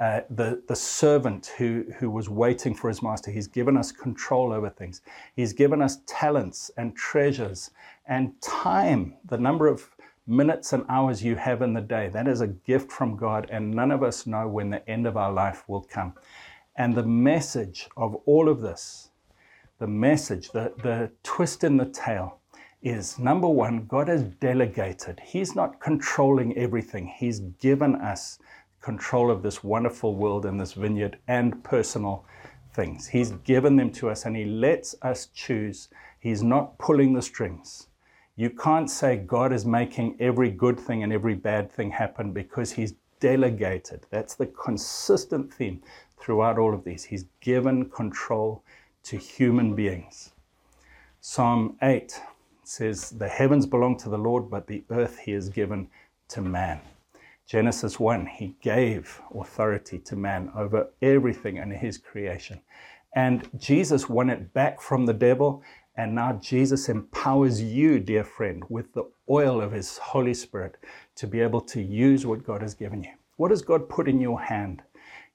uh, 0.00 0.20
the, 0.30 0.62
the 0.68 0.76
servant 0.76 1.52
who, 1.56 1.84
who 1.98 2.10
was 2.10 2.28
waiting 2.28 2.74
for 2.74 2.88
his 2.88 3.02
master. 3.02 3.30
He's 3.30 3.46
given 3.46 3.76
us 3.76 3.92
control 3.92 4.52
over 4.52 4.68
things. 4.68 5.00
He's 5.34 5.52
given 5.52 5.80
us 5.80 5.98
talents 6.06 6.70
and 6.76 6.94
treasures 6.94 7.70
and 8.06 8.40
time, 8.42 9.14
the 9.24 9.38
number 9.38 9.68
of 9.68 9.88
minutes 10.26 10.72
and 10.72 10.84
hours 10.88 11.22
you 11.22 11.36
have 11.36 11.62
in 11.62 11.72
the 11.72 11.80
day. 11.80 12.08
That 12.08 12.28
is 12.28 12.40
a 12.40 12.48
gift 12.48 12.90
from 12.92 13.16
God, 13.16 13.48
and 13.50 13.72
none 13.72 13.90
of 13.90 14.02
us 14.02 14.26
know 14.26 14.48
when 14.48 14.70
the 14.70 14.86
end 14.88 15.06
of 15.06 15.16
our 15.16 15.32
life 15.32 15.64
will 15.68 15.82
come. 15.82 16.14
And 16.76 16.94
the 16.94 17.04
message 17.04 17.88
of 17.96 18.16
all 18.26 18.48
of 18.48 18.60
this, 18.60 19.10
the 19.78 19.86
message, 19.86 20.50
the, 20.50 20.72
the 20.82 21.10
twist 21.22 21.64
in 21.64 21.76
the 21.76 21.86
tail, 21.86 22.38
is 22.82 23.18
number 23.18 23.48
one, 23.48 23.86
God 23.86 24.08
has 24.08 24.22
delegated. 24.22 25.20
He's 25.24 25.54
not 25.54 25.80
controlling 25.80 26.56
everything, 26.56 27.06
He's 27.06 27.40
given 27.40 27.96
us 27.96 28.38
control 28.80 29.30
of 29.30 29.42
this 29.42 29.64
wonderful 29.64 30.14
world 30.14 30.46
and 30.46 30.60
this 30.60 30.74
vineyard 30.74 31.18
and 31.26 31.64
personal 31.64 32.24
things. 32.72 33.08
He's 33.08 33.32
given 33.32 33.74
them 33.74 33.90
to 33.92 34.10
us 34.10 34.26
and 34.26 34.36
He 34.36 34.44
lets 34.44 34.94
us 35.02 35.26
choose. 35.34 35.88
He's 36.20 36.42
not 36.42 36.78
pulling 36.78 37.12
the 37.12 37.22
strings. 37.22 37.88
You 38.36 38.50
can't 38.50 38.90
say 38.90 39.16
God 39.16 39.52
is 39.52 39.64
making 39.64 40.16
every 40.20 40.50
good 40.50 40.78
thing 40.78 41.02
and 41.02 41.12
every 41.12 41.34
bad 41.34 41.72
thing 41.72 41.90
happen 41.90 42.32
because 42.32 42.70
He's 42.70 42.94
delegated. 43.18 44.06
That's 44.10 44.34
the 44.34 44.46
consistent 44.46 45.52
theme 45.52 45.82
throughout 46.20 46.58
all 46.58 46.74
of 46.74 46.84
these. 46.84 47.04
He's 47.04 47.24
given 47.40 47.90
control 47.90 48.62
to 49.04 49.16
human 49.16 49.74
beings. 49.74 50.32
Psalm 51.20 51.76
8 51.82 52.20
says, 52.68 53.10
The 53.10 53.28
heavens 53.28 53.66
belong 53.66 53.96
to 53.98 54.08
the 54.08 54.18
Lord, 54.18 54.50
but 54.50 54.66
the 54.66 54.84
earth 54.90 55.18
He 55.18 55.32
has 55.32 55.48
given 55.48 55.88
to 56.28 56.40
man. 56.40 56.80
Genesis 57.46 58.00
1, 58.00 58.26
he 58.26 58.56
gave 58.60 59.20
authority 59.32 60.00
to 60.00 60.16
man 60.16 60.50
over 60.56 60.88
everything 61.00 61.58
in 61.58 61.70
his 61.70 61.96
creation. 61.96 62.60
And 63.14 63.48
Jesus 63.56 64.08
won 64.08 64.30
it 64.30 64.52
back 64.52 64.80
from 64.80 65.06
the 65.06 65.14
devil. 65.14 65.62
And 65.96 66.12
now 66.12 66.40
Jesus 66.42 66.88
empowers 66.88 67.62
you, 67.62 68.00
dear 68.00 68.24
friend, 68.24 68.64
with 68.68 68.92
the 68.94 69.04
oil 69.30 69.60
of 69.60 69.70
his 69.70 69.96
Holy 69.96 70.34
Spirit 70.34 70.76
to 71.14 71.28
be 71.28 71.40
able 71.40 71.60
to 71.60 71.80
use 71.80 72.26
what 72.26 72.44
God 72.44 72.62
has 72.62 72.74
given 72.74 73.04
you. 73.04 73.12
What 73.36 73.52
has 73.52 73.62
God 73.62 73.88
put 73.88 74.08
in 74.08 74.20
your 74.20 74.40
hand? 74.40 74.82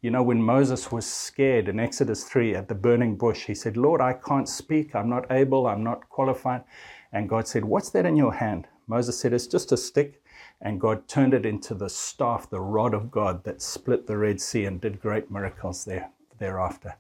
You 0.02 0.12
know, 0.12 0.22
when 0.22 0.42
Moses 0.42 0.92
was 0.92 1.06
scared 1.06 1.70
in 1.70 1.80
Exodus 1.80 2.26
3 2.26 2.56
at 2.56 2.68
the 2.68 2.76
burning 2.76 3.16
bush, 3.16 3.46
he 3.46 3.56
said, 3.56 3.78
Lord, 3.78 4.02
I 4.02 4.14
can't 4.14 4.50
speak. 4.50 4.96
I'm 4.96 5.10
not 5.10 5.32
able. 5.32 5.66
I'm 5.66 5.84
not 5.84 6.10
qualified. 6.10 6.64
And 7.14 7.30
God 7.30 7.48
said, 7.48 7.66
What's 7.66 7.90
that 7.92 8.06
in 8.06 8.16
your 8.16 8.34
hand? 8.34 8.68
Moses 8.88 9.20
said, 9.20 9.34
It's 9.34 9.48
just 9.48 9.72
a 9.72 9.78
stick 9.78 10.22
and 10.62 10.80
God 10.80 11.08
turned 11.08 11.34
it 11.34 11.46
into 11.46 11.74
the 11.74 11.90
staff, 11.90 12.50
the 12.50 12.60
rod 12.60 12.94
of 12.94 13.10
God 13.10 13.44
that 13.44 13.62
split 13.62 14.06
the 14.06 14.18
Red 14.18 14.40
Sea 14.40 14.66
and 14.66 14.80
did 14.80 15.02
great 15.02 15.32
miracles 15.32 15.86
there 15.86 16.12
thereafter. 16.38 16.96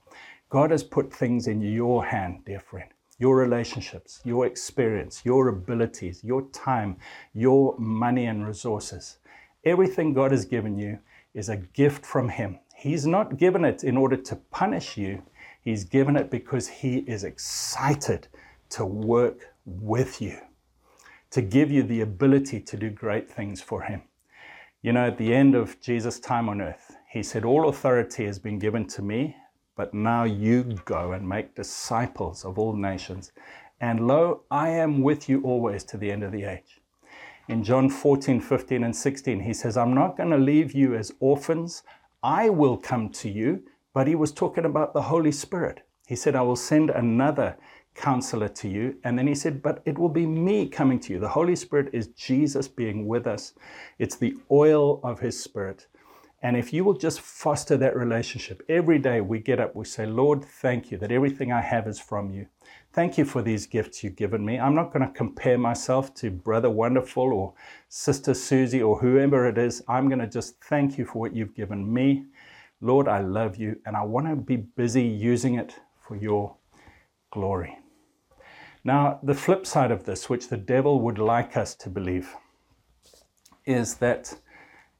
God 0.50 0.71
has 0.71 0.84
put 0.84 1.13
things 1.13 1.47
in 1.47 1.62
your 1.62 2.06
hand, 2.06 2.43
dear 2.45 2.60
friend. 2.60 2.89
Your 3.19 3.36
relationships, 3.36 4.19
your 4.24 4.47
experience, 4.47 5.21
your 5.24 5.47
abilities, 5.47 6.24
your 6.24 6.43
time, 6.50 6.97
your 7.34 7.76
money 7.78 8.26
and 8.26 8.45
resources. 8.47 9.17
Everything 9.63 10.13
God 10.13 10.32
has 10.32 10.45
given 10.45 10.78
you 10.78 11.00
is 11.36 11.50
a 11.50 11.58
gift 11.58 12.04
from 12.04 12.30
Him. 12.30 12.60
He's 12.76 13.06
not 13.06 13.38
given 13.38 13.63
it 13.63 13.84
in 13.84 13.95
order 13.95 14.17
to 14.17 14.36
punish 14.36 14.97
you, 14.97 15.21
He's 15.62 15.84
given 15.84 16.15
it 16.15 16.32
because 16.32 16.67
He 16.67 17.00
is 17.00 17.24
excited 17.24 18.28
to 18.69 18.86
work 18.86 19.51
with 19.65 20.21
you 20.21 20.38
to 21.32 21.41
give 21.41 21.71
you 21.71 21.84
the 21.84 22.02
ability 22.02 22.60
to 22.60 22.78
do 22.78 22.89
great 22.89 23.30
things 23.30 23.62
for 23.62 23.84
Him. 23.84 24.04
You 24.82 24.93
know, 24.93 25.08
at 25.08 25.17
the 25.17 25.34
end 25.34 25.56
of 25.56 25.80
Jesus' 25.80 26.19
time 26.19 26.50
on 26.50 26.62
earth, 26.62 26.97
He 27.10 27.24
said, 27.24 27.45
All 27.45 27.69
authority 27.69 28.26
has 28.26 28.39
been 28.39 28.60
given 28.60 28.86
to 28.88 29.02
me, 29.02 29.36
but 29.76 29.93
now 29.93 30.24
you 30.24 30.63
go 30.86 31.12
and 31.12 31.28
make 31.28 31.56
disciples 31.56 32.43
of 32.43 32.60
all 32.60 32.74
nations. 32.74 33.32
And 33.80 34.08
lo, 34.08 34.43
I 34.52 34.69
am 34.69 35.02
with 35.02 35.30
you 35.30 35.41
always 35.43 35.84
to 35.86 35.97
the 35.97 36.12
end 36.12 36.24
of 36.24 36.32
the 36.32 36.43
age. 36.43 36.82
In 37.47 37.63
John 37.63 37.89
14, 37.89 38.39
15, 38.39 38.84
and 38.84 38.95
16, 38.95 39.39
he 39.39 39.54
says, 39.54 39.76
I'm 39.76 39.93
not 39.93 40.15
going 40.15 40.30
to 40.30 40.38
leave 40.38 40.74
you 40.74 40.95
as 40.95 41.13
orphans. 41.19 41.84
I 42.24 42.50
will 42.50 42.78
come 42.78 43.10
to 43.10 43.30
you. 43.30 43.63
But 43.93 44.08
he 44.08 44.15
was 44.15 44.32
talking 44.32 44.65
about 44.65 44.93
the 44.93 45.02
Holy 45.02 45.32
Spirit. 45.32 45.82
He 46.08 46.15
said, 46.15 46.36
I 46.36 46.41
will 46.43 46.56
send 46.56 46.89
another 46.89 47.58
counselor 47.96 48.48
to 48.48 48.68
you. 48.68 48.96
And 49.04 49.18
then 49.18 49.28
he 49.28 49.36
said, 49.36 49.62
But 49.62 49.82
it 49.86 49.98
will 49.98 50.10
be 50.10 50.26
me 50.26 50.68
coming 50.68 51.00
to 51.02 51.14
you. 51.14 51.20
The 51.20 51.30
Holy 51.30 51.56
Spirit 51.56 51.90
is 51.94 52.08
Jesus 52.08 52.68
being 52.68 53.08
with 53.08 53.28
us, 53.28 53.54
it's 54.00 54.16
the 54.16 54.36
oil 54.50 55.00
of 55.04 55.20
his 55.20 55.42
spirit. 55.42 55.88
And 56.44 56.58
if 56.58 56.74
you 56.74 56.84
will 56.84 56.96
just 56.96 57.22
foster 57.22 57.78
that 57.78 57.96
relationship, 57.96 58.64
every 58.68 58.98
day 58.98 59.22
we 59.22 59.40
get 59.40 59.60
up, 59.60 59.76
we 59.76 59.86
say, 59.86 60.08
Lord, 60.08 60.44
thank 60.44 60.90
you 60.90 60.98
that 60.98 61.12
everything 61.12 61.52
I 61.52 61.62
have 61.62 61.88
is 61.88 62.00
from 62.00 62.32
you. 62.32 62.48
Thank 62.94 63.18
you 63.18 63.26
for 63.26 63.44
these 63.44 63.68
gifts 63.68 64.04
you've 64.04 64.16
given 64.16 64.44
me. 64.44 64.60
I'm 64.60 64.74
not 64.74 64.92
going 64.92 65.06
to 65.06 65.14
compare 65.14 65.60
myself 65.60 66.16
to 66.16 66.32
Brother 66.32 66.70
Wonderful 66.70 67.32
or 67.32 67.54
Sister 67.90 68.34
Susie 68.34 68.82
or 68.82 68.98
whoever 68.98 69.48
it 69.48 69.60
is. 69.60 69.84
I'm 69.88 70.10
going 70.10 70.20
to 70.20 70.28
just 70.28 70.60
thank 70.64 70.98
you 70.98 71.06
for 71.06 71.20
what 71.20 71.36
you've 71.36 71.54
given 71.54 71.94
me. 71.94 72.26
Lord, 72.82 73.08
I 73.08 73.22
love 73.22 73.58
you 73.58 73.80
and 73.86 73.96
I 73.96 74.02
want 74.02 74.28
to 74.28 74.36
be 74.36 74.56
busy 74.56 75.04
using 75.04 75.56
it 75.56 75.76
for 76.00 76.16
your 76.16 76.56
glory. 77.32 77.81
Now, 78.84 79.20
the 79.22 79.36
flip 79.36 79.65
side 79.65 79.91
of 79.91 80.06
this, 80.06 80.30
which 80.30 80.48
the 80.48 80.58
devil 80.58 81.02
would 81.02 81.20
like 81.20 81.56
us 81.56 81.76
to 81.76 81.89
believe, 81.89 82.36
is 83.65 83.96
that 83.96 84.36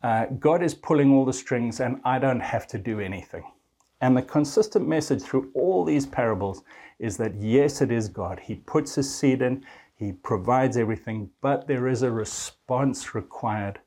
uh, 0.04 0.26
God 0.40 0.62
is 0.62 0.74
pulling 0.76 1.12
all 1.12 1.26
the 1.26 1.34
strings 1.34 1.80
and 1.80 2.00
I 2.04 2.20
don't 2.20 2.40
have 2.40 2.68
to 2.68 2.78
do 2.78 3.00
anything. 3.00 3.44
And 4.02 4.18
the 4.18 4.22
consistent 4.22 4.88
message 4.88 5.22
through 5.22 5.52
all 5.54 5.84
these 5.84 6.06
parables 6.06 6.64
is 7.00 7.18
that 7.18 7.36
yes, 7.36 7.82
it 7.82 7.92
is 7.92 8.08
God. 8.08 8.40
He 8.40 8.56
puts 8.56 8.96
his 8.96 9.14
seed 9.14 9.42
in, 9.42 9.64
he 9.96 10.12
provides 10.12 10.78
everything, 10.78 11.30
but 11.42 11.68
there 11.68 11.88
is 11.88 12.02
a 12.02 12.12
response 12.12 13.14
required 13.14 13.80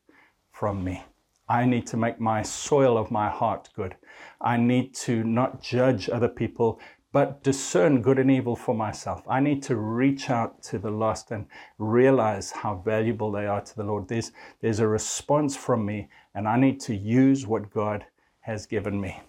from 0.52 0.84
me. 0.84 1.02
I 1.48 1.66
need 1.66 1.86
to 1.88 1.96
make 1.96 2.20
my 2.20 2.42
soil 2.42 2.96
of 2.96 3.10
my 3.10 3.28
heart 3.28 3.68
good. 3.74 3.96
I 4.40 4.56
need 4.56 4.94
to 4.96 5.24
not 5.24 5.62
judge 5.62 6.08
other 6.08 6.28
people 6.28 6.80
but 7.14 7.44
discern 7.44 8.02
good 8.02 8.18
and 8.18 8.28
evil 8.28 8.56
for 8.56 8.74
myself. 8.74 9.22
I 9.28 9.38
need 9.38 9.62
to 9.62 9.76
reach 9.76 10.30
out 10.30 10.60
to 10.64 10.80
the 10.80 10.90
lost 10.90 11.30
and 11.30 11.46
realize 11.78 12.50
how 12.50 12.82
valuable 12.84 13.30
they 13.30 13.46
are 13.46 13.60
to 13.60 13.76
the 13.76 13.84
Lord. 13.84 14.08
There's, 14.08 14.32
there's 14.60 14.80
a 14.80 14.88
response 14.88 15.56
from 15.56 15.86
me, 15.86 16.08
and 16.34 16.48
I 16.48 16.58
need 16.58 16.80
to 16.80 16.94
use 16.96 17.46
what 17.46 17.70
God 17.70 18.04
has 18.40 18.66
given 18.66 19.00
me. 19.00 19.22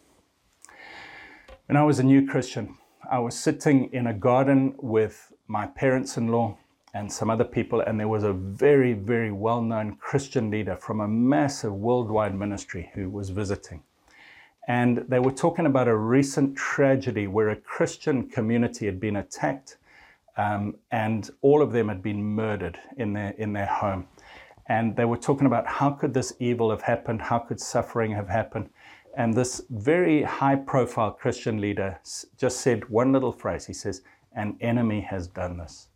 When 1.68 1.78
I 1.78 1.84
was 1.84 2.00
a 2.00 2.04
new 2.04 2.26
Christian, 2.26 2.76
I 3.10 3.20
was 3.20 3.38
sitting 3.38 3.94
in 3.94 4.08
a 4.08 4.14
garden 4.16 4.74
with 4.80 5.32
my 5.48 5.68
parents 5.68 6.18
in 6.18 6.30
law 6.30 6.58
and 6.96 7.12
some 7.12 7.30
other 7.30 7.44
people, 7.44 7.82
and 7.82 8.00
there 8.00 8.08
was 8.08 8.24
a 8.24 8.34
very, 8.34 8.94
very 8.94 9.32
well 9.32 9.62
known 9.62 9.98
Christian 9.98 10.50
leader 10.50 10.76
from 10.76 11.02
a 11.02 11.08
massive 11.08 11.76
worldwide 11.76 12.34
ministry 12.34 12.90
who 12.96 13.12
was 13.12 13.30
visiting. 13.30 13.84
And 14.68 15.06
they 15.08 15.20
were 15.20 15.32
talking 15.32 15.66
about 15.66 15.88
a 15.88 15.96
recent 15.96 16.56
tragedy 16.56 17.28
where 17.28 17.50
a 17.50 17.56
Christian 17.56 18.28
community 18.28 18.86
had 18.86 19.00
been 19.00 19.18
attacked 19.18 19.78
um, 20.38 20.76
and 20.92 21.30
all 21.42 21.62
of 21.62 21.72
them 21.72 21.88
had 21.88 22.02
been 22.02 22.24
murdered 22.24 22.80
in 22.98 23.14
their, 23.14 23.32
in 23.38 23.54
their 23.54 23.68
home. 23.68 24.08
And 24.68 24.96
they 24.96 25.06
were 25.06 25.18
talking 25.18 25.46
about 25.46 25.68
how 25.68 25.92
could 25.92 26.14
this 26.14 26.34
evil 26.40 26.72
have 26.72 26.82
happened? 26.82 27.22
How 27.22 27.40
could 27.40 27.60
suffering 27.60 28.12
have 28.14 28.28
happened? 28.28 28.70
And 29.16 29.34
this 29.34 29.62
very 29.70 30.24
high 30.24 30.56
profile 30.56 31.12
Christian 31.12 31.62
leader 31.62 32.00
just 32.38 32.60
said 32.62 32.90
one 32.90 33.14
little 33.14 33.32
phrase. 33.32 33.66
He 33.66 33.74
says, 33.74 34.02
An 34.36 34.58
enemy 34.60 35.02
has 35.02 35.28
done 35.28 35.58
this. 35.58 35.88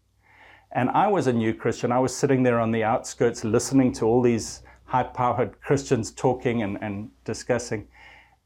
And 0.71 0.89
I 0.91 1.07
was 1.07 1.27
a 1.27 1.33
new 1.33 1.53
Christian. 1.53 1.91
I 1.91 1.99
was 1.99 2.15
sitting 2.15 2.43
there 2.43 2.59
on 2.59 2.71
the 2.71 2.83
outskirts 2.83 3.43
listening 3.43 3.91
to 3.93 4.05
all 4.05 4.21
these 4.21 4.61
high 4.85 5.03
powered 5.03 5.59
Christians 5.61 6.11
talking 6.11 6.61
and, 6.61 6.77
and 6.81 7.09
discussing. 7.25 7.87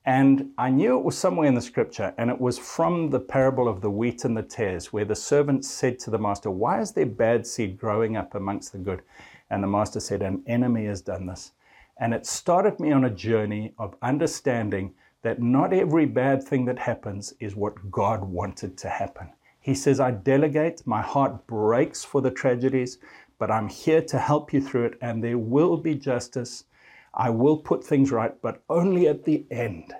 And 0.05 0.51
I 0.57 0.69
knew 0.69 0.97
it 0.97 1.05
was 1.05 1.17
somewhere 1.17 1.47
in 1.47 1.55
the 1.55 1.61
scripture, 1.61 2.13
and 2.17 2.29
it 2.29 2.41
was 2.41 2.59
from 2.59 3.09
the 3.09 3.21
parable 3.21 3.69
of 3.69 3.79
the 3.79 3.89
wheat 3.89 4.25
and 4.25 4.35
the 4.35 4.43
tares, 4.43 4.91
where 4.91 5.05
the 5.05 5.15
servant 5.15 5.63
said 5.63 5.97
to 5.99 6.09
the 6.09 6.19
master, 6.19 6.51
Why 6.51 6.81
is 6.81 6.91
there 6.91 7.05
bad 7.05 7.47
seed 7.47 7.79
growing 7.79 8.17
up 8.17 8.35
amongst 8.35 8.73
the 8.73 8.79
good? 8.79 9.01
And 9.49 9.63
the 9.63 9.67
master 9.67 10.01
said, 10.01 10.21
An 10.21 10.43
enemy 10.45 10.85
has 10.85 11.01
done 11.01 11.25
this. 11.25 11.53
And 11.97 12.13
it 12.13 12.25
started 12.25 12.81
me 12.81 12.91
on 12.91 13.05
a 13.05 13.09
journey 13.09 13.73
of 13.77 13.95
understanding 14.01 14.93
that 15.21 15.41
not 15.41 15.71
every 15.71 16.05
bad 16.05 16.43
thing 16.43 16.65
that 16.65 16.79
happens 16.79 17.33
is 17.39 17.55
what 17.55 17.89
God 17.89 18.25
wanted 18.25 18.77
to 18.79 18.89
happen. 18.89 19.29
He 19.61 19.73
says, 19.73 20.01
I 20.01 20.11
delegate, 20.11 20.85
my 20.85 21.01
heart 21.01 21.47
breaks 21.47 22.03
for 22.03 22.19
the 22.19 22.31
tragedies, 22.31 22.97
but 23.39 23.49
I'm 23.49 23.69
here 23.69 24.01
to 24.01 24.19
help 24.19 24.51
you 24.51 24.59
through 24.59 24.85
it, 24.85 24.97
and 25.01 25.23
there 25.23 25.37
will 25.37 25.77
be 25.77 25.95
justice 25.95 26.65
I 27.13 27.29
will 27.29 27.57
put 27.57 27.83
things 27.83 28.11
right, 28.11 28.33
but 28.41 28.63
only 28.69 29.07
at 29.07 29.23
the 29.23 29.45
end. 29.51 29.93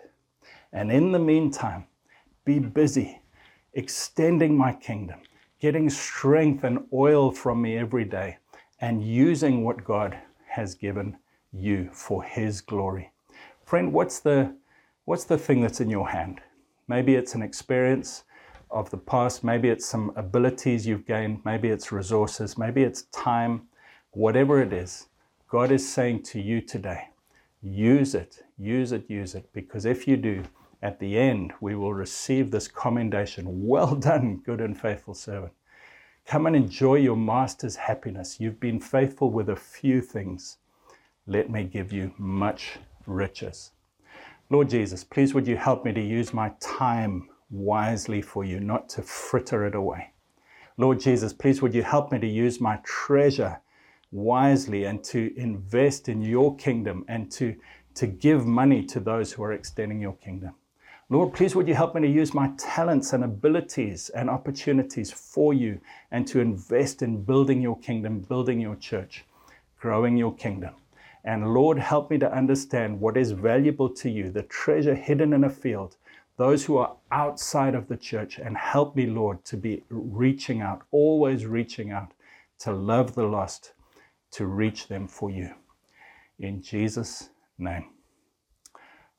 And 0.72 0.92
in 0.92 1.12
the 1.12 1.20
meantime, 1.20 1.86
be 2.46 2.60
busy 2.60 3.22
extending 3.74 4.58
my 4.58 4.74
kingdom, 4.74 5.20
getting 5.60 5.90
strength 5.90 6.64
and 6.64 6.86
oil 6.94 7.32
from 7.32 7.62
me 7.62 7.78
every 7.78 8.06
day, 8.06 8.38
and 8.82 9.04
using 9.04 9.64
what 9.64 9.84
God 9.84 10.18
has 10.48 10.76
given 10.76 11.18
you 11.52 11.90
for 11.94 12.24
His 12.24 12.62
glory. 12.62 13.12
Friend, 13.66 13.94
what's 13.94 14.20
the 14.20 14.56
What's 15.06 15.26
the 15.26 15.38
thing 15.38 15.60
that's 15.60 15.82
in 15.82 15.90
your 15.90 16.08
hand? 16.08 16.40
Maybe 16.88 17.16
it's 17.16 17.36
an 17.36 17.42
experience 17.42 18.24
of 18.72 18.90
the 18.90 18.98
past, 18.98 19.44
maybe 19.44 19.68
it's 19.68 19.86
some 19.86 20.14
abilities 20.16 20.88
you've 20.88 21.06
gained, 21.06 21.42
maybe 21.44 21.68
it's 21.68 21.92
resources, 21.92 22.58
maybe 22.58 22.84
it's 22.84 23.02
time, 23.12 23.64
whatever 24.12 24.62
it 24.62 24.72
is. 24.72 25.10
God 25.54 25.72
is 25.72 25.88
saying 25.88 26.24
to 26.24 26.42
you 26.42 26.62
today, 26.62 27.10
use 27.62 28.16
it, 28.16 28.42
use 28.58 28.92
it, 28.92 29.08
use 29.08 29.36
it, 29.36 29.48
because 29.54 29.86
if 29.86 30.08
you 30.08 30.18
do, 30.18 30.42
at 30.82 31.00
the 31.00 31.16
end, 31.16 31.54
we 31.62 31.76
will 31.76 31.94
receive 31.94 32.50
this 32.50 32.68
commendation. 32.68 33.68
Well 33.68 33.94
done, 34.10 34.42
good 34.44 34.62
and 34.62 34.76
faithful 34.76 35.14
servant. 35.14 35.54
Come 36.26 36.48
and 36.48 36.56
enjoy 36.56 36.96
your 36.96 37.16
master's 37.16 37.76
happiness. 37.76 38.40
You've 38.40 38.60
been 38.60 38.80
faithful 38.80 39.30
with 39.30 39.48
a 39.48 39.56
few 39.56 40.02
things. 40.02 40.58
Let 41.28 41.52
me 41.52 41.66
give 41.66 41.94
you 41.94 42.16
much 42.18 42.80
riches. 43.06 43.74
Lord 44.50 44.72
Jesus, 44.72 45.04
please 45.04 45.36
would 45.36 45.46
you 45.46 45.56
help 45.56 45.86
me 45.86 45.94
to 45.94 46.02
use 46.02 46.34
my 46.34 46.52
time 46.60 47.30
wisely 47.52 48.24
for 48.24 48.44
you, 48.44 48.60
not 48.60 48.90
to 48.90 49.04
fritter 49.04 49.68
it 49.68 49.76
away. 49.76 50.14
Lord 50.78 51.00
Jesus, 51.00 51.32
please 51.32 51.62
would 51.62 51.76
you 51.76 51.84
help 51.84 52.12
me 52.12 52.18
to 52.18 52.28
use 52.28 52.60
my 52.60 52.80
treasure 52.84 53.60
wisely 54.14 54.86
and 54.86 55.04
to 55.04 55.34
invest 55.36 56.08
in 56.08 56.22
your 56.22 56.56
kingdom 56.56 57.04
and 57.08 57.32
to, 57.32 57.56
to 57.96 58.08
give 58.08 58.46
money 58.46 58.86
to 58.86 59.00
those 59.00 59.34
who 59.34 59.44
are 59.44 59.54
extending 59.54 60.00
your 60.00 60.14
kingdom. 60.14 60.54
Lord, 61.10 61.34
please 61.34 61.56
would 61.56 61.68
you 61.68 61.76
help 61.76 61.96
me 61.96 62.02
to 62.02 62.08
use 62.08 62.34
my 62.34 62.52
talents 62.58 63.14
and 63.14 63.24
abilities 63.24 64.10
and 64.10 64.30
opportunities 64.30 65.12
for 65.12 65.54
you 65.54 65.80
and 66.12 66.26
to 66.28 66.40
invest 66.40 67.02
in 67.02 67.24
building 67.24 67.62
your 67.62 67.78
kingdom, 67.80 68.20
building 68.20 68.60
your 68.60 68.76
church, 68.76 69.26
growing 69.80 70.16
your 70.16 70.34
kingdom. 70.36 70.76
And 71.26 71.54
Lord, 71.54 71.78
help 71.78 72.10
me 72.10 72.18
to 72.20 72.32
understand 72.32 73.00
what 73.00 73.18
is 73.18 73.32
valuable 73.32 73.90
to 73.90 74.10
you, 74.10 74.30
the 74.30 74.44
treasure 74.44 74.96
hidden 74.96 75.34
in 75.34 75.44
a 75.44 75.50
field, 75.50 75.98
those 76.38 76.66
who 76.66 76.78
are 76.78 76.96
outside 77.12 77.76
of 77.76 77.88
the 77.88 77.98
church, 77.98 78.40
and 78.40 78.58
help 78.58 78.96
me, 78.96 79.06
Lord, 79.06 79.44
to 79.46 79.58
be 79.58 79.84
reaching 79.90 80.62
out, 80.62 80.84
always 80.92 81.46
reaching 81.46 81.92
out 81.92 82.14
to 82.60 82.72
love 82.72 83.14
the 83.14 83.24
lost, 83.24 83.74
to 84.34 84.46
reach 84.46 84.88
them 84.88 85.08
for 85.08 85.30
you. 85.30 85.54
In 86.40 86.62
Jesus' 86.62 87.30
name. 87.58 87.86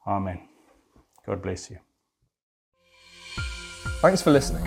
Amen. 0.07 0.49
God 1.27 1.43
bless 1.43 1.71
you. 1.71 1.79
Thanks 4.01 4.21
for 4.21 4.31
listening. 4.31 4.65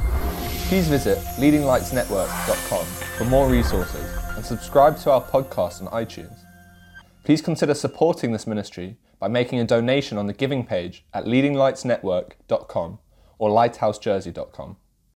Please 0.68 0.88
visit 0.88 1.18
leadinglightsnetwork.com 1.38 2.86
for 3.18 3.26
more 3.26 3.48
resources 3.48 4.04
and 4.36 4.44
subscribe 4.44 4.98
to 5.00 5.12
our 5.12 5.22
podcast 5.22 5.82
on 5.82 6.06
iTunes. 6.06 6.40
Please 7.24 7.42
consider 7.42 7.74
supporting 7.74 8.32
this 8.32 8.48
ministry 8.48 8.98
by 9.20 9.28
making 9.28 9.60
a 9.60 9.66
donation 9.66 10.18
on 10.18 10.28
the 10.28 10.34
giving 10.34 10.66
page 10.66 11.06
at 11.14 11.26
leadinglightsnetwork.com 11.26 13.00
or 13.38 13.50
lighthousejersey.com. 13.50 14.78